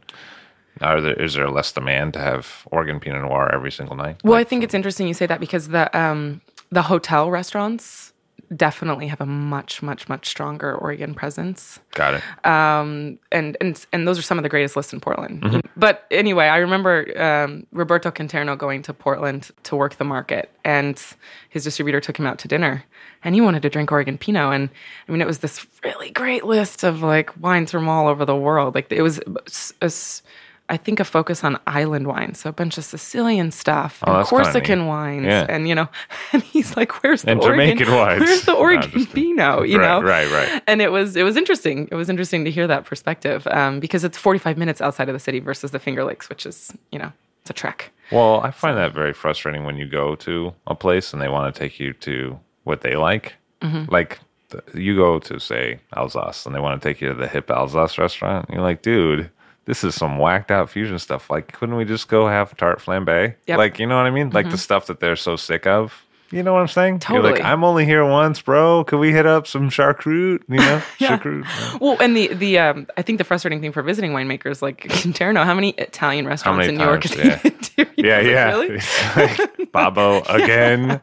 [0.79, 4.17] are there, is there less demand to have Oregon Pinot Noir every single night?
[4.23, 8.06] Well, I think it's interesting you say that because the um, the hotel restaurants
[8.55, 11.79] definitely have a much, much, much stronger Oregon presence.
[11.91, 12.45] Got it.
[12.45, 15.63] Um, and and and those are some of the greatest lists in Portland.
[15.75, 21.01] But anyway, I remember um, Roberto Conterno going to Portland to work the market, and
[21.49, 22.83] his distributor took him out to dinner,
[23.23, 24.69] and he wanted to drink Oregon Pinot, and
[25.07, 28.35] I mean it was this really great list of like wines from all over the
[28.35, 28.75] world.
[28.75, 29.19] Like it was.
[29.81, 30.21] a s-
[30.69, 34.23] I think a focus on island wines, so a bunch of Sicilian stuff and Oh,
[34.25, 35.45] kinda Corsican wines, Yeah.
[35.47, 35.87] and you know,
[36.33, 37.77] and he's like, "Where's the And Oregon?
[37.77, 38.19] Jamaican wines.
[38.19, 40.61] Where's the Oregon Pinot?" You Right, know, right, right.
[40.67, 41.87] and it was it was interesting.
[41.91, 45.19] It was interesting to hear that perspective um, because it's 45 minutes outside of the
[45.19, 47.91] city versus the Finger Lakes, which is you know it's a trek.
[48.11, 51.53] Well, I find that very frustrating when you go to a place and they want
[51.53, 53.35] to take you to what they like.
[53.61, 53.89] Mm-hmm.
[53.91, 54.19] Like
[54.73, 57.97] you go to say Alsace and they want to take you to the hip Alsace
[57.97, 58.49] restaurant.
[58.49, 59.29] You're like, dude,
[59.67, 61.29] this is some whacked out fusion stuff.
[61.29, 63.07] Like, couldn't we just go have tart flambe?
[63.07, 63.35] Yep.
[63.45, 63.57] Mm-hmm.
[63.57, 64.31] Like, you know what I mean?
[64.31, 66.03] Like the stuff that they're so sick of.
[66.29, 66.93] You know what I'm saying?
[66.95, 67.31] You're Totally.
[67.33, 68.83] like, I'm only here once, bro.
[68.83, 70.41] Could we hit up some choucroute?
[70.49, 71.19] You know, Yeah.
[71.23, 71.77] yeah.
[71.79, 75.45] Well, and the the um, I think the frustrating thing for visiting winemakers like Conterno,
[75.45, 77.15] how many Italian restaurants many in New York times?
[77.15, 77.85] has he Yeah.
[77.95, 78.49] You Yeah, yeah.
[78.49, 78.79] Really?
[79.15, 80.99] Like, Babbo again.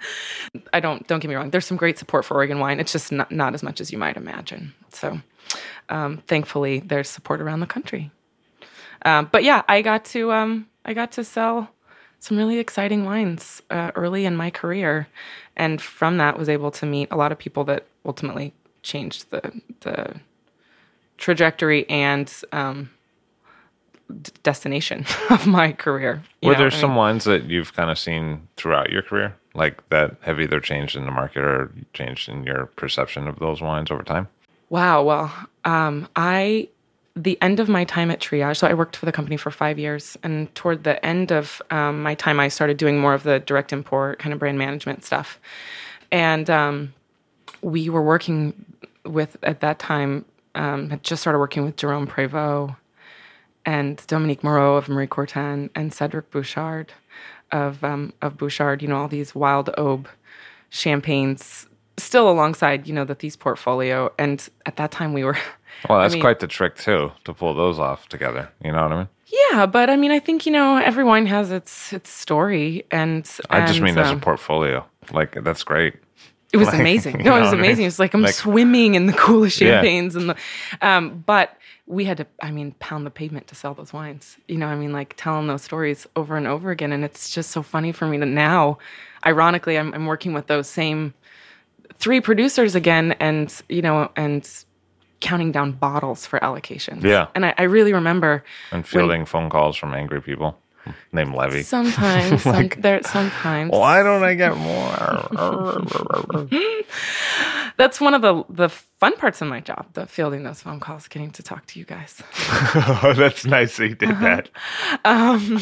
[0.75, 1.49] I don't don't get me wrong.
[1.51, 2.79] There's some great support for Oregon wine.
[2.79, 4.75] It's just not, not as much as you might imagine.
[4.91, 5.21] So,
[5.89, 8.11] um, thankfully, there's support around the country.
[9.05, 11.69] Um, but yeah, I got to um, I got to sell
[12.21, 15.09] some really exciting wines uh, early in my career,
[15.57, 19.53] and from that was able to meet a lot of people that ultimately changed the
[19.81, 20.15] the
[21.19, 22.91] trajectory and um,
[24.23, 26.23] d- destination of my career.
[26.43, 29.37] Were know, there I mean- some wines that you've kind of seen throughout your career,
[29.55, 33.61] like that have either changed in the market or changed in your perception of those
[33.61, 34.29] wines over time?
[34.71, 35.03] Wow.
[35.05, 35.33] Well,
[35.65, 36.69] um, I
[37.17, 38.59] the end of my time at Triage.
[38.59, 42.03] So I worked for the company for five years, and toward the end of um,
[42.03, 45.39] my time, I started doing more of the direct import kind of brand management stuff,
[46.11, 46.95] and um,
[47.63, 48.65] we were working
[49.05, 50.25] with at that time.
[50.57, 52.77] Um, had just started working with Jerome Prévost
[53.67, 56.93] and Dominique Moreau of Marie Courtin and Cedric Bouchard
[57.51, 58.83] of um, of Bouchard.
[58.83, 60.07] You know all these wild aube
[60.71, 64.13] champagnes still alongside you know the Theise portfolio.
[64.19, 65.39] And at that time we were.
[65.89, 68.51] Well, that's mean- quite the trick too to pull those off together.
[68.65, 69.09] You know what I mean?
[69.51, 73.29] Yeah, but I mean, I think you know every wine has its its story, and
[73.51, 74.85] I just and, mean as a um, portfolio.
[75.13, 75.95] Like that's great.
[76.53, 77.19] It was Like, amazing.
[77.25, 77.65] No, it was what I mean?
[77.67, 77.87] amazing.
[77.87, 79.81] It's like I'm Like- swimming in the coolest Yeah.
[79.83, 80.37] champagnes and the,
[80.83, 81.57] um, but
[81.87, 84.39] we had to, I mean, pound the pavement to sell those wines.
[84.49, 87.51] You know, I mean, like telling those stories over and over again, and it's just
[87.51, 88.79] so funny for me to now.
[89.27, 91.13] Ironically, I'm, I'm working with those same
[91.99, 94.49] three producers again, and you know, and
[95.25, 97.03] counting down bottles for allocations.
[97.03, 97.27] Yeah.
[97.35, 100.59] and I, I really remember And fielding phone calls from angry people
[101.13, 101.63] named Levy.
[101.63, 103.71] sometimes, some, there sometimes.
[103.73, 105.29] Why don't I get more?
[107.77, 111.09] that's one of the the fun parts of my job, the fielding those phone calls,
[111.09, 112.23] getting to talk to you guys.
[113.03, 114.49] oh, that's nice that you did that.
[115.05, 115.61] Um,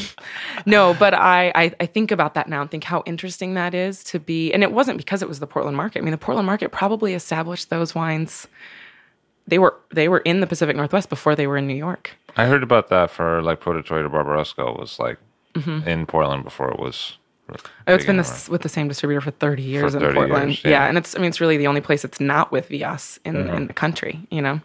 [0.66, 4.04] no, but I, I I think about that now and think how interesting that is
[4.04, 4.52] to be.
[4.52, 6.00] And it wasn't because it was the Portland market.
[6.00, 8.46] I mean, the Portland market probably established those wines.
[9.46, 12.12] They were they were in the Pacific Northwest before they were in New York.
[12.36, 15.18] I heard about that for like Produttori del Barbaresco was like
[15.86, 17.18] in Portland before it was.
[17.86, 20.48] Oh, it's been this, with the same distributor for 30 years 30 in Portland.
[20.50, 20.70] years, yeah.
[20.70, 20.86] yeah.
[20.86, 23.54] and it's I mean it's really the only place it's not with Vias in Mm-hmm.
[23.54, 24.60] in the country, you know.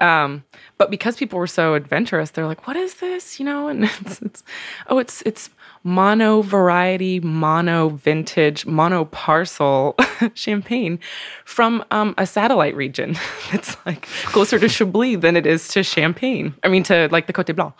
[0.00, 0.44] Um,
[0.76, 4.20] but because people were so adventurous, they're like, "What is this?" You know, and it's,
[4.20, 4.42] it's
[4.88, 5.48] oh, it's it's
[5.88, 9.96] mono variety, mono vintage, mono parcel
[10.34, 10.98] champagne
[11.46, 13.16] from um, a satellite region.
[13.52, 16.54] it's like closer to Chablis than it is to Champagne.
[16.62, 17.72] I mean, to like the Côte Blanc.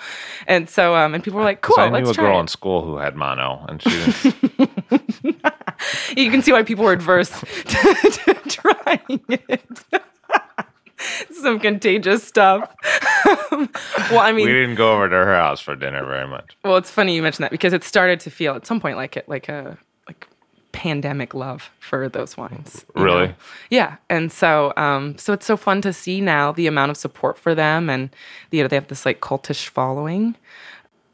[0.46, 2.82] And so, um, and people were like, "Cool, I knew a girl it." in school
[2.84, 3.90] who had mono, and she
[4.56, 5.42] didn't,
[6.16, 9.82] you can see why people were adverse to, to trying it.
[11.32, 12.74] Some contagious stuff.
[13.50, 16.56] well, I mean, we didn't go over to her house for dinner very much.
[16.64, 19.16] well, it's funny you mentioned that because it started to feel at some point like
[19.16, 20.28] it, like a like
[20.72, 22.84] pandemic love for those wines.
[22.94, 23.28] Really?
[23.28, 23.34] know?
[23.70, 27.38] Yeah, and so um, so it's so fun to see now the amount of support
[27.38, 28.10] for them, and
[28.50, 30.36] you know they have this like cultish following.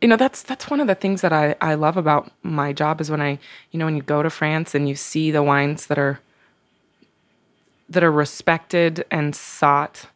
[0.01, 3.01] You know that's that's one of the things that I I love about my job
[3.01, 3.39] is when I
[3.71, 6.21] you know when you go to France and you see the wines that are
[7.89, 10.07] that are respected and sought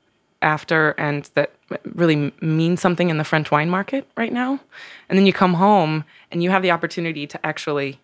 [0.41, 1.53] after and that
[1.95, 4.61] really mean something in the French wine market right now.
[5.09, 8.01] And then you come home and you have the opportunity to actually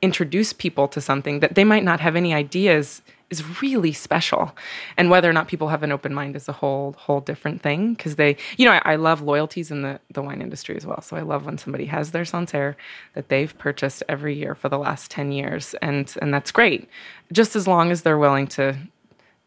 [0.00, 4.56] introduce people to something that they might not have any ideas is really special.
[4.96, 7.94] And whether or not people have an open mind is a whole whole different thing
[7.94, 11.02] because they, you know, I, I love loyalties in the the wine industry as well.
[11.02, 12.76] So I love when somebody has their Sancerre
[13.14, 16.88] that they've purchased every year for the last 10 years and and that's great.
[17.32, 18.76] Just as long as they're willing to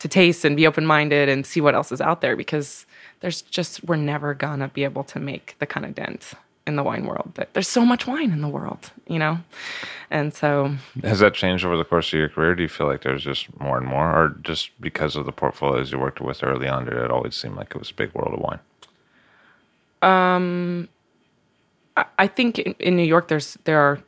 [0.02, 2.86] to taste and be open minded and see what else is out there because
[3.22, 6.34] there's just we're never gonna be able to make the kind of dent
[6.68, 9.40] in the wine world that there's so much wine in the world, you know?
[10.12, 12.54] And so Has that changed over the course of your career?
[12.56, 15.92] Do you feel like there's just more and more, or just because of the portfolios
[15.92, 18.34] you worked with early on, did it always seem like it was a big world
[18.34, 18.60] of wine?
[20.02, 20.88] Um,
[21.98, 24.00] I- I think in, in New York there's there are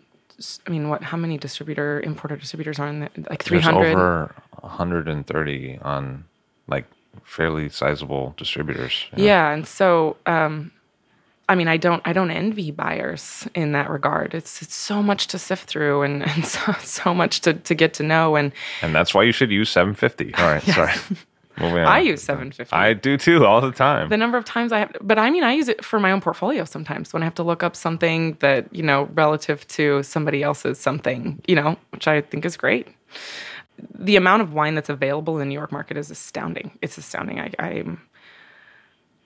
[0.67, 3.09] I mean what how many distributor importer distributors are in there?
[3.29, 6.25] Like There's 300 over 130 on
[6.67, 6.85] like
[7.23, 9.05] fairly sizable distributors.
[9.17, 9.23] know?
[9.23, 10.71] Yeah, and so um,
[11.49, 14.33] I mean, I don't, I don't envy buyers in that regard.
[14.33, 17.93] It's, it's so much to sift through, and, and so, so much to, to get
[17.95, 18.35] to know.
[18.35, 18.51] And
[18.81, 20.33] And that's why you should use 750.
[20.35, 20.93] All right, sorry.
[21.57, 21.77] On.
[21.77, 22.75] I use 750.
[22.75, 24.09] I do too, all the time.
[24.09, 26.19] the number of times I have, but I mean, I use it for my own
[26.19, 30.41] portfolio sometimes when I have to look up something that, you know, relative to somebody
[30.41, 32.87] else's something, you know, which I think is great.
[33.93, 36.77] The amount of wine that's available in the New York market is astounding.
[36.81, 37.39] It's astounding.
[37.39, 38.01] I, I'm,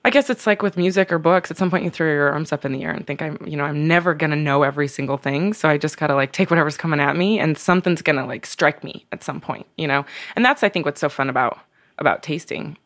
[0.04, 1.52] I guess it's like with music or books.
[1.52, 3.58] At some point, you throw your arms up in the air and think, I'm, you
[3.58, 5.54] know, I'm never gonna know every single thing.
[5.54, 8.86] So I just gotta like take whatever's coming at me, and something's gonna like strike
[8.86, 10.06] me at some point, you know.
[10.38, 11.60] And that's I think what's so fun about
[11.98, 12.78] about tasting.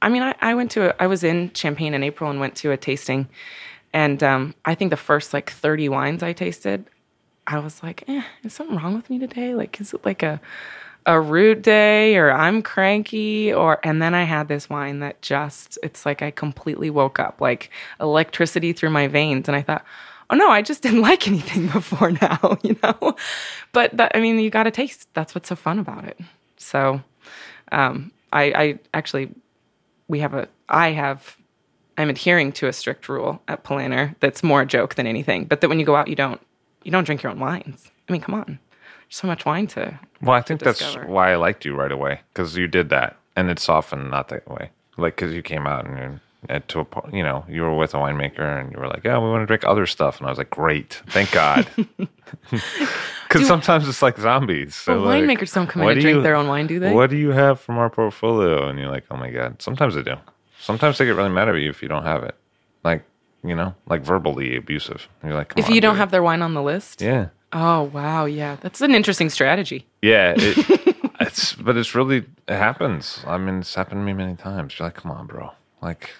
[0.00, 2.54] I mean, I, I went to a, I was in Champagne in April and went
[2.56, 3.28] to a tasting,
[3.92, 6.84] and um, I think the first like 30 wines I tasted,
[7.46, 9.54] I was like, eh, is something wrong with me today?
[9.54, 10.40] Like, is it like a
[11.06, 13.52] a rude day or I'm cranky?
[13.52, 17.40] Or and then I had this wine that just it's like I completely woke up
[17.40, 19.48] like electricity through my veins.
[19.48, 19.84] And I thought
[20.30, 23.16] oh no I just didn't like anything before now you know?
[23.72, 25.08] But that, I mean you got to taste.
[25.14, 26.18] That's what's so fun about it.
[26.58, 27.02] So
[27.72, 29.30] um, I, I actually
[30.08, 31.36] we have a I have
[31.96, 35.60] I'm adhering to a strict rule at Polaner that's more a joke than anything but
[35.60, 36.40] that when you go out you don't
[36.84, 38.58] you don't drink your own wines I mean come on
[39.08, 41.06] there's so much wine to well, I think that's discover.
[41.06, 44.48] why I liked you right away because you did that, and it's often not that
[44.48, 44.70] way.
[44.96, 47.94] Like because you came out and you're at to a you know you were with
[47.94, 50.30] a winemaker and you were like, yeah, we want to drink other stuff, and I
[50.30, 51.66] was like, great, thank God.
[53.28, 54.74] Because sometimes it's like zombies.
[54.74, 56.78] So Well, like, winemakers don't come in and do drink you- their own wine, do
[56.80, 56.92] they?
[56.94, 58.68] What do you have from our portfolio?
[58.68, 59.60] And you're like, oh my god.
[59.60, 60.14] Sometimes they do.
[60.58, 62.34] Sometimes they get really mad at you if you don't have it.
[62.84, 63.04] Like
[63.44, 65.08] you know, like verbally abusive.
[65.20, 66.00] And you're like, if on, you don't dude.
[66.00, 67.28] have their wine on the list yeah.
[67.52, 73.22] oh wow yeah that's an interesting strategy Yeah, it, it's but it's really it happens.
[73.26, 74.78] I mean, it's happened to me many times.
[74.78, 75.50] You're like, come on, bro.
[75.82, 76.10] Like,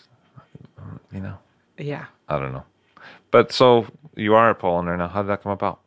[1.13, 1.37] you know,
[1.79, 2.65] yeah I don't know.
[3.31, 5.09] But so you are a Polaner right now.
[5.09, 5.81] How did that come about?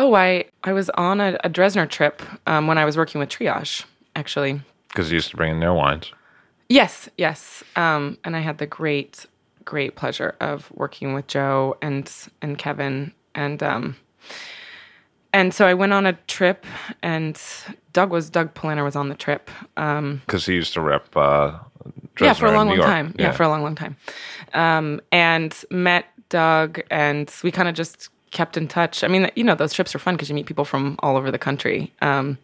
[0.00, 3.28] oh i i was on a, a Dressner trip um, when i was working with
[3.30, 6.12] triage actually Because you used to bring in their wines.
[6.68, 9.26] yes yes um, and i had the great
[9.64, 12.08] great pleasure of working with joe and
[12.42, 13.96] and kevin and um,
[15.32, 16.64] and so I went on a trip,
[17.02, 17.38] and
[17.98, 19.50] Doug was Doug Polaner was on the trip.
[19.76, 21.16] Um, Because he used to rep.
[21.16, 21.58] Uh,
[22.20, 23.12] yeah, for a long, long time.
[23.18, 23.32] Yeah.
[23.32, 23.96] for a long, long time.
[24.54, 29.02] Um, and met Doug, and we kind of just kept in touch.
[29.02, 31.32] I mean, you know, those trips are fun because you meet people from all over
[31.32, 31.92] the country.
[32.00, 32.38] Um,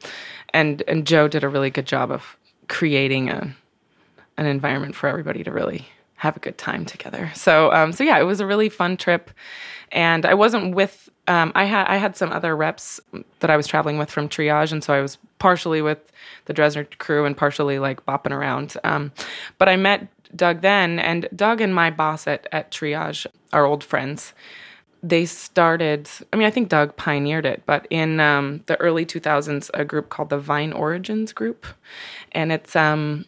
[0.52, 2.36] and and Joe did a really good job of
[2.68, 3.54] creating a
[4.36, 5.86] an environment for everybody to really
[6.16, 7.30] have a good time together.
[7.36, 9.30] So um, so yeah, it was a really fun trip,
[9.92, 11.08] and I wasn't with.
[11.26, 13.00] Um, I had I had some other reps
[13.40, 15.98] that I was traveling with from Triage, and so I was partially with
[16.44, 18.76] the Dressner crew and partially like bopping around.
[18.84, 19.12] Um,
[19.58, 23.82] but I met Doug then, and Doug and my boss at at Triage are old
[23.82, 24.34] friends.
[25.02, 26.08] They started.
[26.32, 30.08] I mean, I think Doug pioneered it, but in um, the early 2000s, a group
[30.08, 31.66] called the Vine Origins Group,
[32.32, 33.24] and it's um,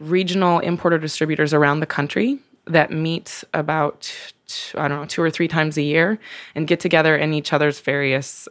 [0.00, 4.32] regional importer distributors around the country that meet about
[4.74, 6.18] I don't know two or three times a year
[6.54, 8.48] and get together in each other's various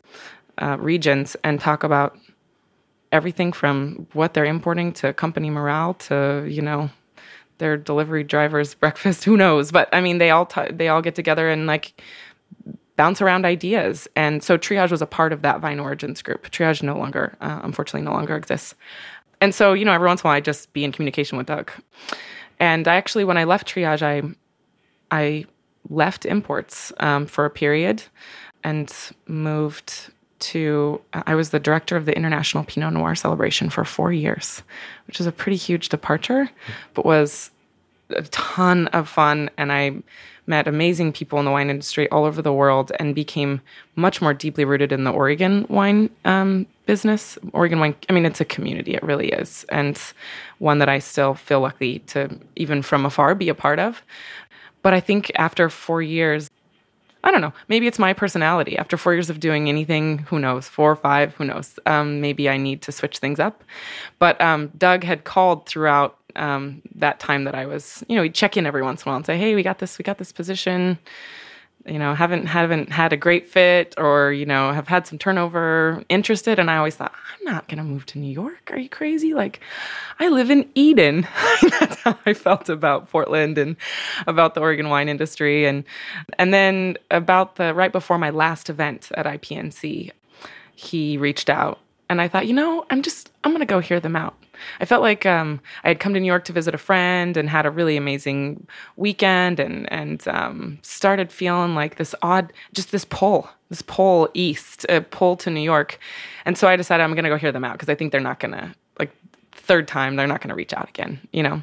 [0.61, 2.17] uh, regions and talk about
[3.11, 6.89] everything from what they're importing to company morale to you know
[7.57, 9.71] their delivery drivers breakfast who knows?
[9.71, 12.01] But i mean they all t- they all get together and like
[12.95, 14.07] bounce around ideas.
[14.15, 16.49] And so triage was a part of that vine origins group.
[16.49, 18.75] Triage no longer uh, unfortunately no longer exists.
[19.41, 21.47] And so you know every once in a while i just be in communication with
[21.47, 21.71] doug.
[22.59, 24.21] And i actually when i left triage i
[25.09, 25.45] i
[25.89, 28.03] left imports um, for a period
[28.63, 28.93] and
[29.27, 34.61] moved to i was the director of the international pinot noir celebration for four years
[35.07, 36.49] which was a pretty huge departure
[36.93, 37.49] but was
[38.11, 40.01] a ton of fun and I
[40.45, 43.61] met amazing people in the wine industry all over the world and became
[43.95, 47.37] much more deeply rooted in the Oregon wine um, business.
[47.51, 50.01] Oregon wine, I mean, it's a community, it really is, and
[50.59, 54.01] one that I still feel lucky to, even from afar, be a part of.
[54.81, 56.49] But I think after four years,
[57.23, 57.53] I don't know.
[57.67, 58.77] Maybe it's my personality.
[58.77, 60.67] After four years of doing anything, who knows?
[60.67, 61.77] Four or five, who knows?
[61.85, 63.63] Um, maybe I need to switch things up.
[64.19, 68.35] But um, Doug had called throughout um, that time that I was, you know, he'd
[68.35, 70.19] check in every once in a while and say, "Hey, we got this, we got
[70.19, 70.99] this position.
[71.87, 76.03] You know, haven't haven't had a great fit, or you know, have had some turnover.
[76.09, 78.69] Interested?" And I always thought, "I'm not going to move to New York.
[78.71, 79.33] Are you crazy?
[79.33, 79.59] Like,
[80.19, 81.27] I live in Eden."
[81.79, 83.75] That's how I felt about Portland and
[84.27, 85.83] about the Oregon wine industry, and
[86.37, 90.11] and then about the right before my last event at IPNC,
[90.75, 91.79] he reached out,
[92.09, 94.35] and I thought, you know, I'm just I'm going to go hear them out.
[94.79, 97.49] I felt like um, I had come to New York to visit a friend and
[97.49, 103.05] had a really amazing weekend, and and um, started feeling like this odd, just this
[103.05, 105.99] pull, this pull east, a pull to New York,
[106.45, 108.21] and so I decided I'm going to go hear them out because I think they're
[108.21, 109.11] not going to like
[109.51, 111.61] third time they're not going to reach out again, you know.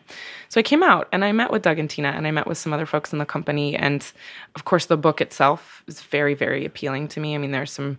[0.49, 2.59] So I came out and I met with Doug and Tina, and I met with
[2.59, 4.07] some other folks in the company, and
[4.55, 7.34] of course the book itself is very very appealing to me.
[7.34, 7.99] I mean, there's some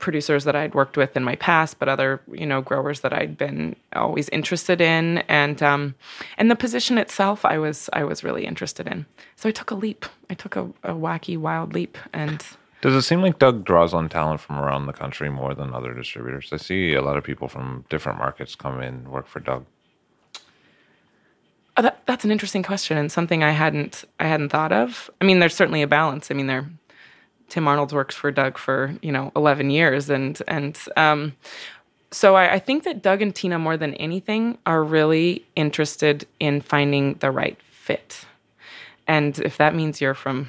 [0.00, 3.38] producers that I'd worked with in my past, but other you know growers that I'd
[3.38, 5.94] been always interested in, and um,
[6.36, 9.06] and the position itself, I was I was really interested in.
[9.36, 10.06] So I took a leap.
[10.28, 12.44] I took a, a wacky, wild leap, and
[12.80, 15.94] Does it seem like Doug draws on talent from around the country more than other
[15.94, 16.52] distributors?
[16.52, 19.66] I see a lot of people from different markets come in work for Doug.
[21.76, 25.10] Oh, that, that's an interesting question and something I hadn't I hadn't thought of.
[25.20, 26.30] I mean, there's certainly a balance.
[26.30, 26.68] I mean, there
[27.50, 31.34] Tim Arnold's worked for Doug for you know 11 years, and and um,
[32.10, 36.60] so I, I think that Doug and Tina more than anything are really interested in
[36.62, 38.24] finding the right fit,
[39.06, 40.48] and if that means you're from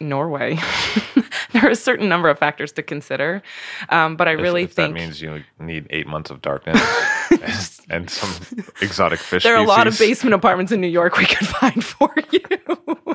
[0.00, 0.58] Norway,
[1.52, 3.42] there are a certain number of factors to consider.
[3.88, 6.80] Um, but I If- really if, think that means you need eight months of darkness
[7.30, 7.70] and,
[8.02, 9.42] and some exotic fish.
[9.42, 12.40] there are a lot of basement apartments in New York we could find for you.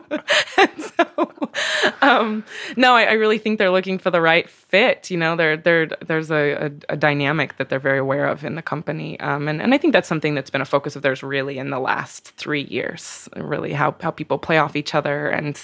[0.57, 1.30] and so,
[2.01, 2.43] um,
[2.75, 5.09] no, I, I really think they're looking for the right fit.
[5.09, 8.55] You know, there, there, there's a, a, a dynamic that they're very aware of in
[8.55, 11.23] the company, um, and and I think that's something that's been a focus of theirs
[11.23, 13.27] really in the last three years.
[13.35, 15.61] Really, how how people play off each other and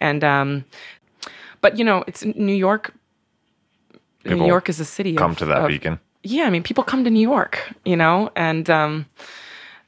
[0.00, 0.64] and um,
[1.60, 2.94] but you know, it's New York.
[4.24, 5.14] New York is a city.
[5.14, 6.00] Come of, to that of- beacon.
[6.22, 9.06] yeah, I mean, people come to New York, you know, and um,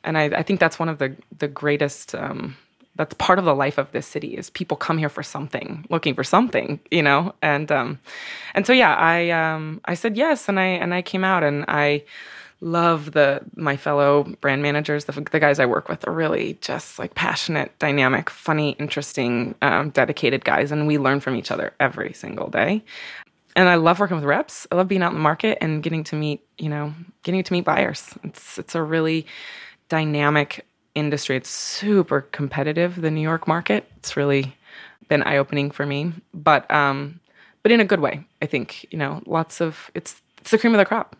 [0.03, 2.15] and I, I think that's one of the the greatest.
[2.15, 2.57] Um,
[3.01, 6.15] that's part of the life of this city is people come here for something, looking
[6.15, 7.99] for something, you know, and um,
[8.55, 11.65] and so yeah, I um, I said yes, and I and I came out, and
[11.67, 12.05] I
[12.61, 16.99] love the my fellow brand managers, the, the guys I work with are really just
[16.99, 22.13] like passionate, dynamic, funny, interesting, um, dedicated guys, and we learn from each other every
[22.13, 22.85] single day
[23.57, 24.67] and I love working with reps.
[24.71, 26.95] I love being out in the market and getting to meet, you know,
[27.25, 28.15] getting to meet buyers.
[28.23, 29.27] It's it's a really
[29.89, 30.65] dynamic
[30.95, 31.37] industry.
[31.37, 33.91] It's super competitive, the New York market.
[33.97, 34.57] It's really
[35.09, 36.13] been eye opening for me.
[36.35, 37.21] But um
[37.63, 38.25] but in a good way.
[38.43, 41.17] I think you know, lots of it's it's the cream of the crop.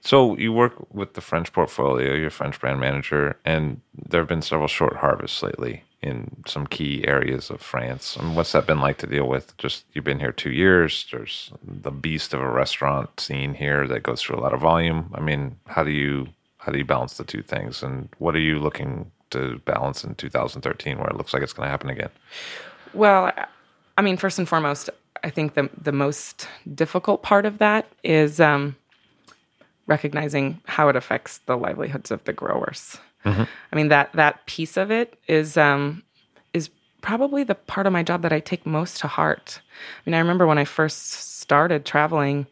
[0.00, 4.42] So you work with the French portfolio, you're French brand manager, and there have been
[4.42, 8.16] several short harvests lately in some key areas of France.
[8.16, 9.56] And what's that been like to deal with?
[9.58, 11.06] Just you've been here two years.
[11.12, 15.12] There's the beast of a restaurant scene here that goes through a lot of volume.
[15.14, 16.28] I mean, how do you
[16.64, 17.82] how do you balance the two things?
[17.82, 21.66] And what are you looking to balance in 2013, where it looks like it's going
[21.66, 22.10] to happen again?
[22.94, 23.32] Well,
[23.98, 24.90] I mean, first and foremost,
[25.24, 28.40] I think the the most difficult part of that is.
[28.40, 28.76] Um,
[29.86, 32.98] recognizing how it affects the livelihoods of the growers.
[33.24, 33.42] Mm-hmm.
[33.72, 36.02] I mean that that piece of it is um,
[36.52, 39.60] is probably the part of my job that I take most to heart.
[39.60, 42.46] I mean, I remember when I first started traveling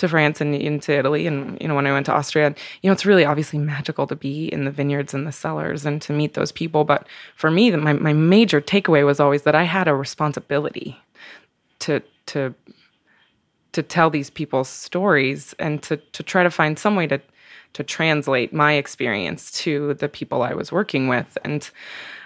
[0.00, 2.92] to France and into Italy, and you know when I went to Austria, you know
[2.92, 6.34] it's really obviously magical to be in the vineyards and the cellars and to meet
[6.34, 6.84] those people.
[6.84, 10.98] But for me, my my major takeaway was always that I had a responsibility
[11.80, 12.54] to to
[13.72, 17.20] to tell these people's stories and to to try to find some way to
[17.72, 21.38] to translate my experience to the people I was working with.
[21.44, 21.70] And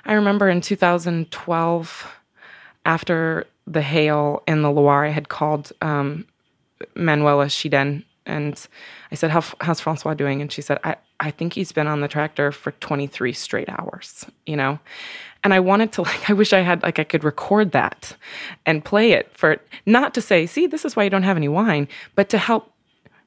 [0.06, 2.12] I remember in 2012,
[2.86, 6.26] after the hail in the Loire, I had called um,
[6.94, 8.66] Manuela Chidaine and
[9.12, 12.00] I said, How, "How's Francois doing?" And she said, "I I think he's been on
[12.00, 14.78] the tractor for 23 straight hours." You know,
[15.42, 18.16] and I wanted to like I wish I had like I could record that
[18.66, 21.48] and play it for not to say, "See, this is why you don't have any
[21.48, 22.72] wine," but to help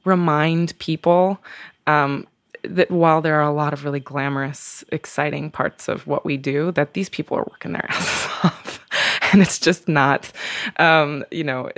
[0.04, 1.40] remind people
[1.86, 2.26] um,
[2.64, 6.72] that while there are a lot of really glamorous, exciting parts of what we do,
[6.72, 8.87] that these people are working their asses off.
[9.34, 10.32] and it's just not,
[10.78, 11.70] um, you know,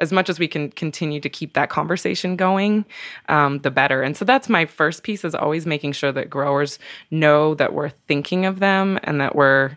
[0.00, 2.84] as much as we can continue to keep that conversation going,
[3.28, 4.02] um, the better.
[4.02, 6.78] And so that's my first piece is always making sure that growers
[7.10, 9.76] know that we're thinking of them and that we're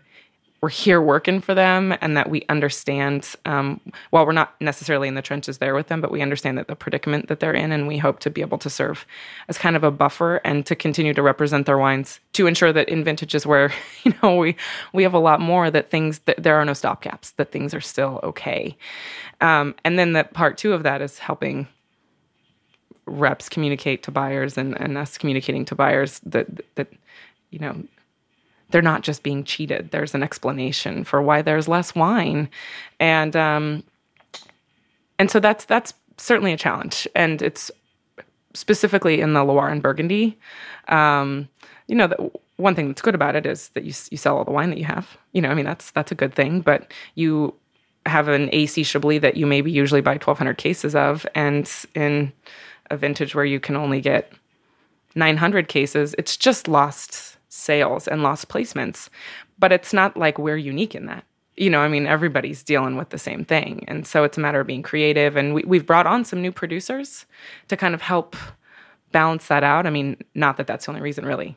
[0.62, 5.14] we're here working for them and that we understand um, while we're not necessarily in
[5.14, 7.88] the trenches there with them but we understand that the predicament that they're in and
[7.88, 9.04] we hope to be able to serve
[9.48, 12.88] as kind of a buffer and to continue to represent their wines to ensure that
[12.88, 13.72] in vintages where
[14.04, 14.56] you know we
[14.92, 17.80] we have a lot more that things that there are no stopgaps that things are
[17.80, 18.76] still okay.
[19.40, 21.66] Um, and then the part two of that is helping
[23.06, 26.46] reps communicate to buyers and, and us communicating to buyers that
[26.76, 26.88] that
[27.50, 27.82] you know
[28.72, 29.90] they're not just being cheated.
[29.90, 32.48] There's an explanation for why there's less wine,
[32.98, 33.84] and um,
[35.18, 37.70] and so that's that's certainly a challenge, and it's
[38.54, 40.38] specifically in the Loire and Burgundy.
[40.88, 41.48] Um,
[41.86, 44.44] you know, the, one thing that's good about it is that you you sell all
[44.44, 45.16] the wine that you have.
[45.32, 47.54] You know, I mean that's that's a good thing, but you
[48.06, 52.32] have an AC Chablis that you maybe usually buy 1,200 cases of, and in
[52.90, 54.32] a vintage where you can only get
[55.14, 59.08] 900 cases, it's just lost sales and lost placements.
[59.58, 61.24] But it's not like we're unique in that.
[61.56, 63.84] You know, I mean, everybody's dealing with the same thing.
[63.86, 65.36] And so it's a matter of being creative.
[65.36, 67.26] And we, we've brought on some new producers
[67.68, 68.36] to kind of help
[69.12, 69.86] balance that out.
[69.86, 71.56] I mean, not that that's the only reason, really.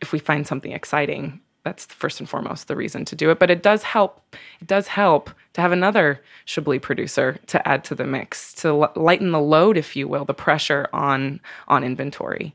[0.00, 3.40] If we find something exciting, that's first and foremost the reason to do it.
[3.40, 4.36] But it does help.
[4.60, 9.32] It does help to have another Chablis producer to add to the mix to lighten
[9.32, 12.54] the load, if you will, the pressure on on inventory.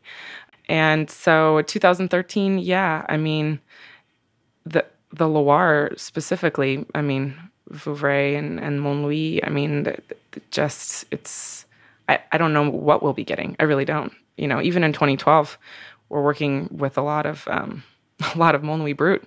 [0.69, 3.59] And so 2013, yeah, I mean,
[4.65, 7.35] the the Loire specifically, I mean,
[7.71, 9.97] Vouvray and, and Montlouis, I mean, the,
[10.31, 11.65] the just, it's,
[12.07, 13.55] I, I don't know what we'll be getting.
[13.59, 14.13] I really don't.
[14.37, 15.57] You know, even in 2012,
[16.09, 17.83] we're working with a lot of, um,
[18.35, 19.23] a lot of Montlouis Brut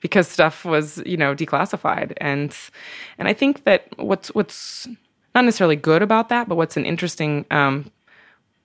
[0.00, 2.12] because stuff was, you know, declassified.
[2.18, 2.56] And,
[3.18, 4.88] and I think that what's, what's
[5.34, 7.90] not necessarily good about that, but what's an interesting, um,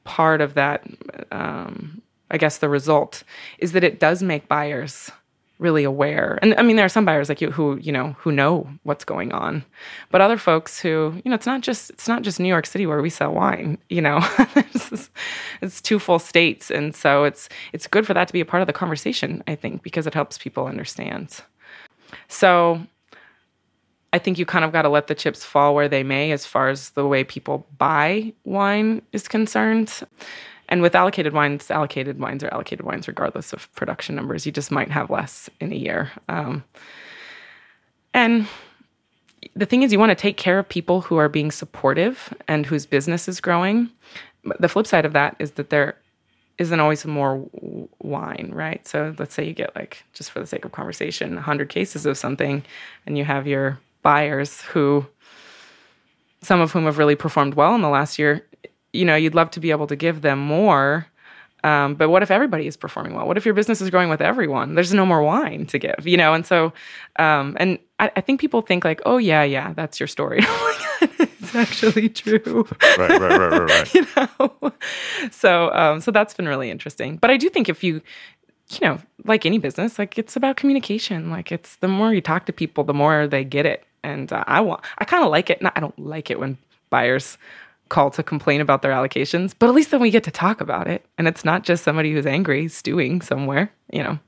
[0.03, 0.85] part of that,
[1.31, 2.01] um,
[2.31, 3.23] I guess the result
[3.59, 5.11] is that it does make buyers
[5.59, 6.39] really aware.
[6.41, 9.05] And I mean, there are some buyers like you who, you know, who know what's
[9.05, 9.63] going on,
[10.09, 12.87] but other folks who, you know, it's not just, it's not just New York City
[12.87, 14.19] where we sell wine, you know,
[14.55, 15.11] it's,
[15.61, 16.71] it's two full states.
[16.71, 19.53] And so it's, it's good for that to be a part of the conversation, I
[19.53, 21.41] think, because it helps people understand.
[22.27, 22.81] So
[24.13, 26.45] I think you kind of got to let the chips fall where they may as
[26.45, 29.93] far as the way people buy wine is concerned.
[30.71, 34.45] And with allocated wines, allocated wines are allocated wines regardless of production numbers.
[34.45, 36.11] You just might have less in a year.
[36.29, 36.63] Um,
[38.13, 38.47] and
[39.53, 42.65] the thing is, you want to take care of people who are being supportive and
[42.65, 43.89] whose business is growing.
[44.45, 45.97] But the flip side of that is that there
[46.57, 47.45] isn't always more
[47.99, 48.87] wine, right?
[48.87, 52.17] So let's say you get like, just for the sake of conversation, 100 cases of
[52.17, 52.63] something,
[53.05, 55.05] and you have your buyers who,
[56.41, 58.45] some of whom have really performed well in the last year,
[58.93, 61.07] you know, you'd love to be able to give them more.
[61.63, 63.27] Um, but what if everybody is performing well?
[63.27, 64.73] What if your business is growing with everyone?
[64.73, 66.33] There's no more wine to give, you know?
[66.33, 66.73] And so,
[67.17, 70.39] um, and I, I, think people think like, oh, yeah, yeah, that's your story.
[71.01, 72.67] it's actually true.
[72.97, 73.93] Right, right, right, right, right.
[73.93, 74.73] you know,
[75.29, 77.17] so um, so that's been really interesting.
[77.17, 78.01] But I do think if you
[78.71, 81.29] you know, like any business, like it's about communication.
[81.29, 83.83] Like it's the more you talk to people, the more they get it.
[84.03, 85.61] And uh, I want, I kind of like it.
[85.61, 86.57] Not, I don't like it when
[86.89, 87.37] buyers
[87.91, 90.87] call to complain about their allocations, but at least then we get to talk about
[90.87, 93.71] it, and it's not just somebody who's angry stewing somewhere.
[93.91, 94.19] You know.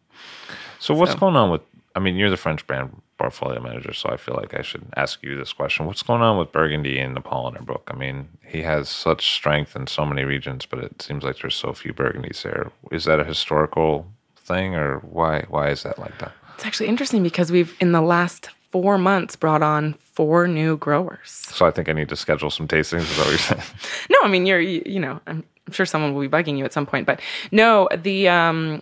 [0.80, 1.62] So what's So- going on with?
[1.96, 2.90] I mean, you're the French brand
[3.20, 6.38] portfolio manager, so I feel like I should ask you this question: What's going on
[6.38, 7.90] with Burgundy in the Polaner book?
[7.94, 11.56] I mean, he has such strength in so many regions, but it seems like there's
[11.56, 12.72] so few Burgundies there.
[12.92, 15.46] Is that a historical thing, or why?
[15.48, 16.32] Why is that like that?
[16.56, 21.30] It's actually interesting because we've in the last four months brought on four new growers.
[21.30, 23.02] So I think I need to schedule some tastings.
[23.02, 23.62] Is that what you're saying?
[24.10, 26.74] No, I mean you're you, know I'm, I'm sure someone will be bugging you at
[26.74, 27.22] some point, but
[27.52, 28.82] no, the um,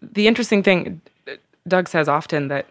[0.00, 1.00] the interesting thing,
[1.66, 2.66] Doug says often that.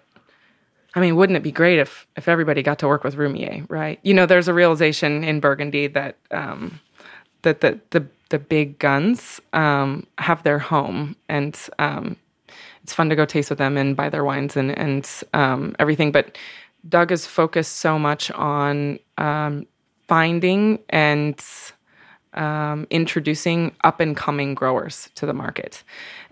[0.94, 4.00] I mean, wouldn't it be great if if everybody got to work with Roumier, right?
[4.04, 6.80] You know, there's a realization in Burgundy that um,
[7.42, 12.16] that the the the big guns um, have their home, and um,
[12.84, 16.12] it's fun to go taste with them and buy their wines and and um, everything.
[16.12, 16.38] But
[16.88, 19.66] Doug is focused so much on um,
[20.08, 21.40] finding and
[22.34, 25.84] um, introducing up and coming growers to the market.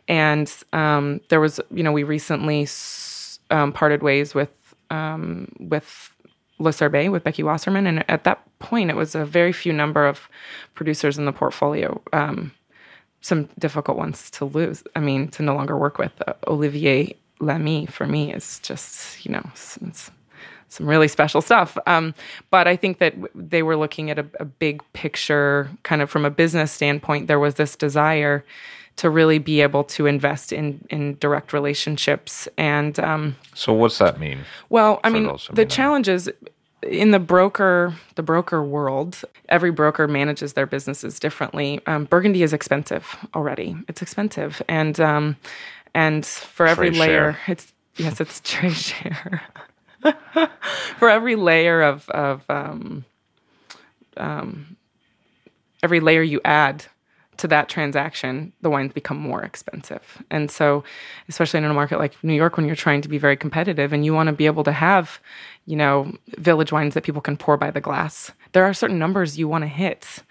[0.08, 2.68] And um, there was, you know, we recently
[3.52, 4.50] um, parted ways with
[4.89, 6.16] um, with
[6.58, 10.08] Le Serbet with Becky Wasserman, and at that point, it was a very few number
[10.08, 10.28] of
[10.74, 12.02] producers in the portfolio.
[12.12, 12.52] Um,
[13.22, 14.84] some difficult ones to lose.
[14.95, 16.11] I mean, to no longer work with.
[16.28, 21.78] Uh, Olivier Lamy for me is just, you know, some really special stuff.
[21.88, 22.13] Um,
[22.51, 26.09] but I think that w- they were looking at a, a big picture, kind of
[26.09, 27.28] from a business standpoint.
[27.28, 28.45] There was this desire
[28.97, 32.99] to really be able to invest in in direct relationships and.
[32.99, 34.39] Um, So what's that mean?
[34.70, 35.70] well, I mean, the may not.
[35.70, 36.30] challenge is
[36.84, 39.23] in the broker the broker world.
[39.47, 41.82] Every broker manages their businesses differently.
[41.86, 43.75] Um, Burgundy is expensive already.
[43.88, 45.38] It's expensive, and um,
[45.93, 47.39] and for every Trade layer, share.
[47.47, 49.41] it's yes, it's trade share.
[50.97, 53.05] for every layer of of um,
[54.17, 54.77] um,
[55.84, 56.86] every layer you add
[57.40, 60.22] to that transaction, the wines become more expensive.
[60.30, 60.84] And so,
[61.28, 64.06] especially in a market like New York, when you're trying to be very competitive and
[64.06, 65.20] you want to be able to have,
[65.66, 69.38] you know, village wines that people can pour by the glass, there are certain numbers
[69.38, 70.24] you want to hit.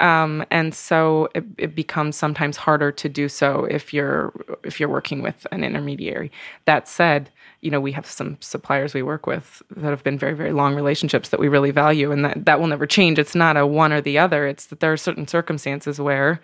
[0.00, 4.88] Um, and so it, it becomes sometimes harder to do so if you're if you're
[4.88, 6.30] working with an intermediary.
[6.66, 10.34] That said, you know, we have some suppliers we work with that have been very,
[10.34, 13.18] very long relationships that we really value, and that, that will never change.
[13.18, 14.46] It's not a one or the other.
[14.46, 16.40] It's that there are certain circumstances where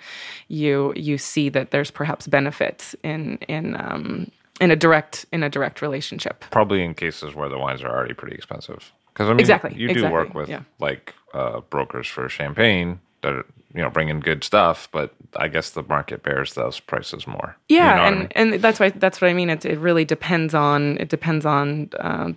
[0.48, 5.48] you you see that there's perhaps benefit in in um, in a direct in a
[5.48, 6.44] direct relationship.
[6.50, 8.92] Probably in cases where the wines are already pretty expensive.
[9.12, 10.62] Because I mean, Exactly, you do exactly, work with yeah.
[10.80, 15.48] like uh, brokers for champagne that are, you know bring in good stuff, but I
[15.48, 17.56] guess the market bears those prices more.
[17.68, 18.30] You Yeah, know what I and mean?
[18.36, 19.50] and that's why that's what I mean.
[19.50, 22.32] It it really depends on it depends on uh,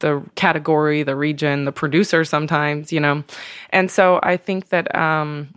[0.00, 2.24] the category, the region, the producer.
[2.24, 3.24] Sometimes you know,
[3.70, 5.48] and so I think that um,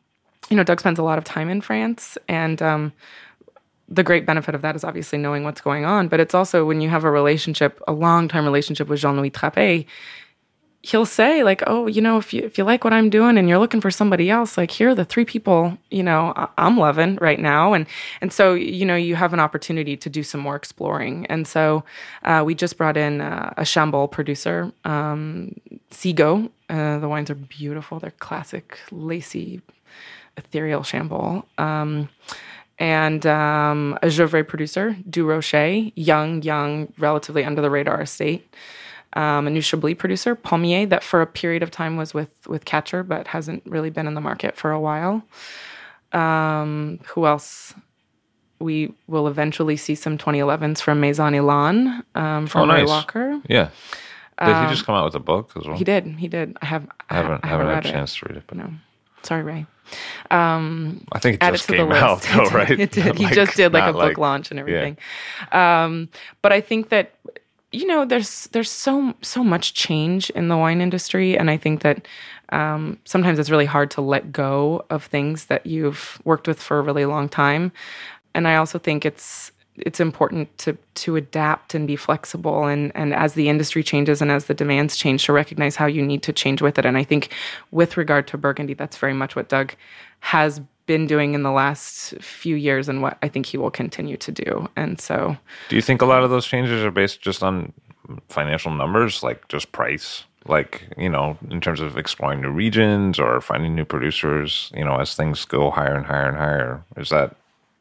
[0.50, 2.94] you know Doug spends a lot of time in France, and um,
[3.90, 6.08] the great benefit of that is obviously knowing what's going on.
[6.08, 9.32] But it's also when you have a relationship, a long time relationship with Jean Louis
[9.32, 9.86] Trapet,
[10.82, 13.50] he'll say like, "Oh, you know, if you if you like what I'm doing and
[13.50, 17.16] you're looking for somebody else, like here are the three people you know I'm loving
[17.22, 17.86] right now." And
[18.22, 21.26] and so you know you have an opportunity to do some more exploring.
[21.28, 21.84] And so
[22.24, 25.56] uh, we just brought in uh, a Chambolle producer, um.
[26.70, 28.00] Uh, the wines are beautiful.
[28.00, 29.60] They're classic, lacy,
[30.38, 31.44] ethereal Chambolle.
[31.58, 32.10] Um,
[32.78, 38.48] and um, a Gevrey producer, Duroché, young, young, relatively under the radar estate
[39.14, 42.66] um, a new Chablis producer, Pommier, that for a period of time was with with
[42.66, 45.24] Catcher, but hasn't really been in the market for a while.
[46.14, 47.74] Um, who else?
[48.60, 52.84] We will eventually see some 2011s from Maison Ilan um, from Oh, Ray.
[52.84, 53.40] Walker.
[53.48, 53.70] yeah.
[54.44, 55.74] Did he just come out with a book as well?
[55.74, 56.06] Um, He did.
[56.18, 56.58] He did.
[56.62, 56.88] I have.
[57.10, 57.92] I haven't, I haven't had read a it.
[57.92, 58.72] chance to read it, but No,
[59.24, 59.66] sorry, Ray.
[60.32, 62.70] I think it add it to the came out, though, right?
[62.72, 63.16] It did.
[63.18, 64.98] He Like, just did like a book launch and everything.
[65.52, 66.10] Um,
[66.42, 67.16] but I think that
[67.72, 71.82] you know, there's there's so so much change in the wine industry, and I think
[71.82, 72.08] that
[72.50, 76.80] um, sometimes it's really hard to let go of things that you've worked with for
[76.80, 77.72] a really long time.
[78.34, 82.66] And I also think it's it's important to to adapt and be flexible.
[82.66, 86.04] And and as the industry changes and as the demands change to recognize how you
[86.04, 86.86] need to change with it.
[86.86, 87.32] And i think
[87.72, 89.76] with regard to burgundy that's very much what doug
[90.22, 90.60] has
[90.90, 94.32] been doing in the last few years and what i think he will continue to
[94.32, 94.68] do.
[94.76, 95.38] And so
[95.70, 97.72] Do you think a lot of those changes are based just on
[98.30, 100.24] financial numbers, like just price?
[100.46, 104.96] like you know in terms of exploring new regions or finding new producers you know
[104.96, 106.84] as things go higher and higher and higher?
[106.98, 107.36] Is that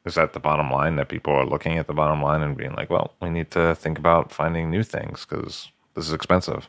[0.04, 2.74] is that the bottom line that people are looking at the bottom line and being
[2.80, 6.68] like well we need to think about finding new things because this is expensive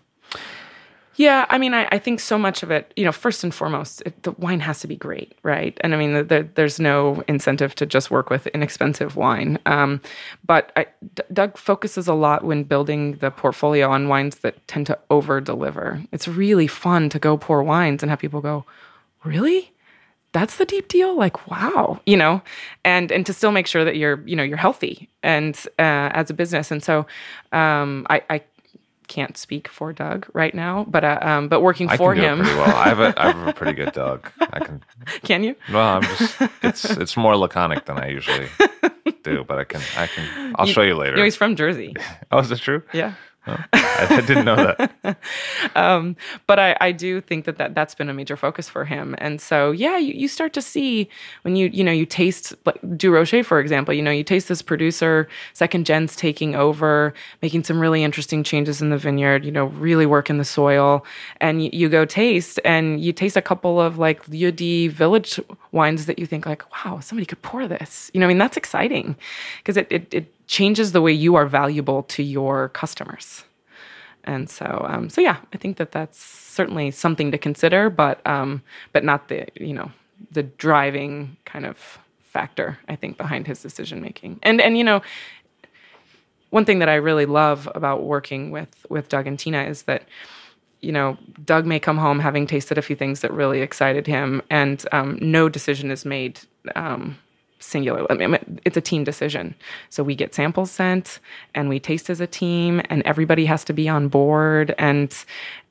[1.19, 4.01] Yeah, I mean, I, I think so much of it, you know, first and foremost,
[4.05, 5.77] it, the wine has to be great, right?
[5.81, 9.59] And I mean, the, the, there's no incentive to just work with inexpensive wine.
[9.65, 9.99] Um,
[10.45, 14.87] but I, D- Doug focuses a lot when building the portfolio on wines that tend
[14.87, 16.01] to over deliver.
[16.13, 18.63] It's really fun to go pour wines and have people go,
[19.25, 19.73] really?
[20.31, 22.39] that's the deep deal like wow you know
[22.85, 26.29] and and to still make sure that you're you know you're healthy and uh, as
[26.29, 27.07] a business and so
[27.51, 28.41] um, I, I
[29.09, 32.29] can't speak for Doug right now, but uh, um, but working I for can do
[32.29, 32.75] him, it pretty well.
[32.75, 34.31] I have a I have a pretty good Doug.
[34.39, 34.81] I can.
[35.23, 35.55] can you?
[35.73, 38.47] Well, I'm just it's it's more laconic than I usually
[39.23, 40.55] do, but I can I can.
[40.57, 41.13] I'll show you later.
[41.13, 41.95] You know, he's from Jersey.
[42.31, 42.83] oh, is it true?
[42.93, 43.15] Yeah.
[43.47, 45.17] I, I didn't know that.
[45.75, 46.15] um,
[46.47, 49.15] but I, I do think that, that that's been a major focus for him.
[49.17, 51.09] And so, yeah, you, you start to see
[51.43, 54.61] when you, you know, you taste like Duroché, for example, you know, you taste this
[54.61, 59.65] producer, second gens taking over, making some really interesting changes in the vineyard, you know,
[59.65, 61.05] really working the soil.
[61.41, 65.39] And you, you go taste and you taste a couple of like Lieu-dit village
[65.71, 68.11] wines that you think like, wow, somebody could pour this.
[68.13, 69.15] You know, I mean, that's exciting
[69.59, 73.43] because it, it, it changes the way you are valuable to your customers.
[74.23, 78.63] And so, um, so yeah, I think that that's certainly something to consider, but um,
[78.91, 79.91] but not the you know
[80.31, 84.39] the driving kind of factor I think behind his decision making.
[84.43, 85.01] And and you know,
[86.49, 90.03] one thing that I really love about working with with Doug and Tina is that
[90.81, 94.41] you know Doug may come home having tasted a few things that really excited him,
[94.49, 96.39] and um, no decision is made.
[96.75, 97.19] Um,
[97.59, 98.05] singular.
[98.09, 99.53] I mean, it's a team decision.
[99.89, 101.19] So we get samples sent
[101.53, 104.73] and we taste as a team and everybody has to be on board.
[104.77, 105.13] And,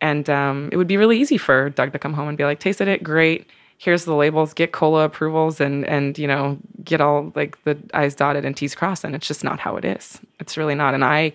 [0.00, 2.60] and, um, it would be really easy for Doug to come home and be like,
[2.60, 3.02] tasted it.
[3.02, 3.46] Great.
[3.78, 8.14] Here's the labels, get COLA approvals and, and, you know, get all like the I's
[8.14, 9.04] dotted and T's crossed.
[9.04, 10.20] And it's just not how it is.
[10.40, 10.94] It's really not.
[10.94, 11.32] And I,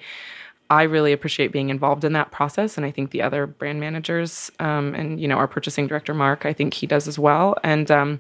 [0.69, 4.49] I really appreciate being involved in that process, and I think the other brand managers
[4.59, 7.55] um, and you know our purchasing director Mark, I think he does as well.
[7.63, 8.19] And um,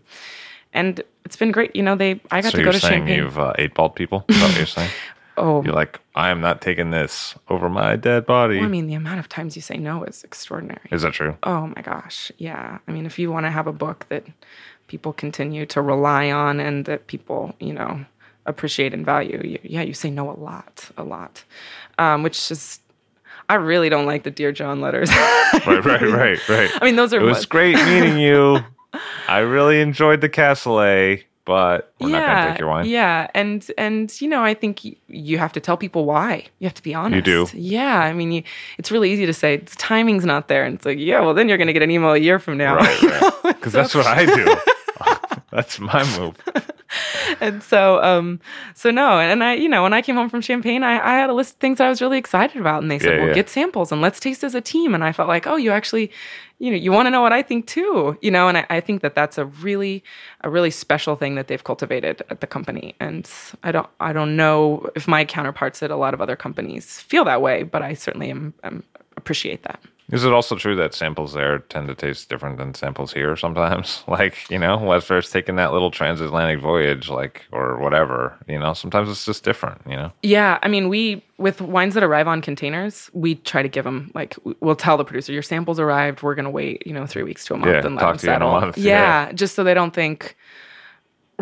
[0.73, 1.75] and it's been great.
[1.75, 3.17] You know, they I got So to go you're to saying Champagne.
[3.17, 4.25] you've uh, eight balled people?
[4.27, 4.89] Is that what you're saying?
[5.37, 8.57] oh, You're like, I am not taking this over my dead body.
[8.57, 10.81] well, I mean, the amount of times you say no is extraordinary.
[10.91, 11.37] Is that true?
[11.43, 12.79] Oh my gosh, yeah.
[12.87, 14.25] I mean, if you want to have a book that
[14.87, 18.05] people continue to rely on and that people, you know,
[18.45, 21.43] appreciate and value, you, yeah, you say no a lot, a lot,
[21.97, 22.79] um, which is.
[23.49, 25.09] I really don't like the Dear John letters.
[25.11, 26.69] Right, right, right, right.
[26.81, 28.59] I mean, those are it was great meeting you.
[29.27, 32.85] I really enjoyed the Cassoulet, but we're not going to take your wine.
[32.85, 36.45] Yeah, and and you know, I think y- you have to tell people why.
[36.59, 37.15] You have to be honest.
[37.27, 37.47] You do.
[37.53, 38.43] Yeah, I mean, you,
[38.77, 41.49] it's really easy to say "The timing's not there, and it's like, yeah, well, then
[41.49, 42.75] you're going to get an email a year from now.
[42.77, 43.33] Right, right.
[43.43, 44.55] Because that's what I do.
[45.51, 46.35] that's my move.
[47.41, 48.39] and so, um,
[48.75, 51.29] so no, and I, you know, when I came home from Champagne, I, I had
[51.29, 53.33] a list of things I was really excited about, and they said, Yeah, well, yeah.
[53.35, 54.93] get samples and let's taste as a team.
[54.93, 56.11] And I felt like, oh, you actually,
[56.59, 58.79] you know, you want to know what I think too, you know, and I, I
[58.79, 60.03] think that that's a really,
[60.41, 62.95] a really special thing that they've cultivated at the company.
[62.99, 63.29] And
[63.63, 67.25] I don't, I don't know if my counterparts at a lot of other companies feel
[67.25, 68.83] that way, but I certainly am, am
[69.17, 69.79] appreciate that.
[70.11, 74.03] Is it also true that samples there tend to taste different than samples here sometimes?
[74.13, 79.09] Like, you know, Westfair's taking that little transatlantic voyage, like, or whatever, you know, sometimes
[79.09, 80.11] it's just different, you know?
[80.21, 84.11] Yeah, I mean, we with wines that arrive on containers, we try to give them
[84.13, 86.21] like we'll tell the producer your samples arrived.
[86.21, 88.27] We're gonna wait, you know, three weeks to a month Yeah, and let them to
[88.27, 88.51] you in a settle.
[88.51, 89.31] month, yeah, yeah.
[89.31, 90.35] just so they don't think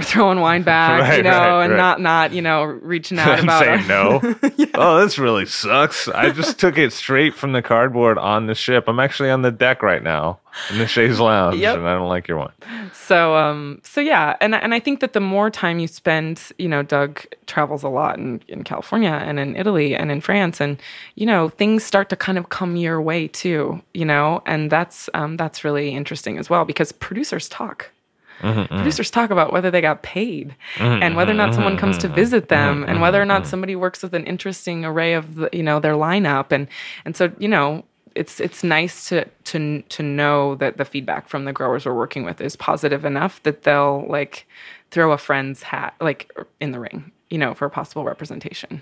[0.02, 1.78] we're throwing wine back, Right, you know, right, and right.
[1.78, 4.36] not not you know reaching out and about saying our- no.
[4.74, 6.08] Oh, this really sucks.
[6.08, 8.86] I just took it straight from the cardboard on the ship.
[8.88, 10.40] I'm actually on the deck right now
[10.70, 11.78] in the Shays Lounge, Yep.
[11.78, 12.52] and I don't like your wine.
[12.94, 16.68] So um so yeah, and and I think that the more time you spend, you
[16.70, 20.80] know, Doug travels a lot in, in California and in Italy and in France and
[21.16, 25.10] you know, things start to kind of come your way too, you know, and that's
[25.14, 27.92] um that's really interesting as well because producers talk.
[28.40, 28.76] Mm-hmm, mm-hmm.
[28.76, 32.08] Producers talk about whether they got paid mm-hmm, and whether or not someone comes to
[32.08, 35.64] visit them and whether or not somebody works with an interesting array of the, you
[35.64, 36.68] know their lineup and
[37.06, 37.84] and so you know
[38.16, 42.24] it's it's nice to to to know that the feedback from the growers we're working
[42.24, 44.48] with is positive enough that they'll like
[44.92, 48.82] throw a friend's hat like in the ring, you know, for a possible representation.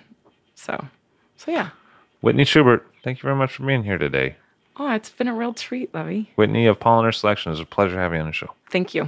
[0.56, 0.86] So,
[1.38, 1.70] so yeah.
[2.22, 4.36] Whitney Schubert, thank you very much for being here today.
[4.76, 6.24] Oh, it's been a real treat, Levi.
[6.36, 8.54] Whitney of Polaner Selection, it's a pleasure having you on the show.
[8.70, 9.08] Thank you.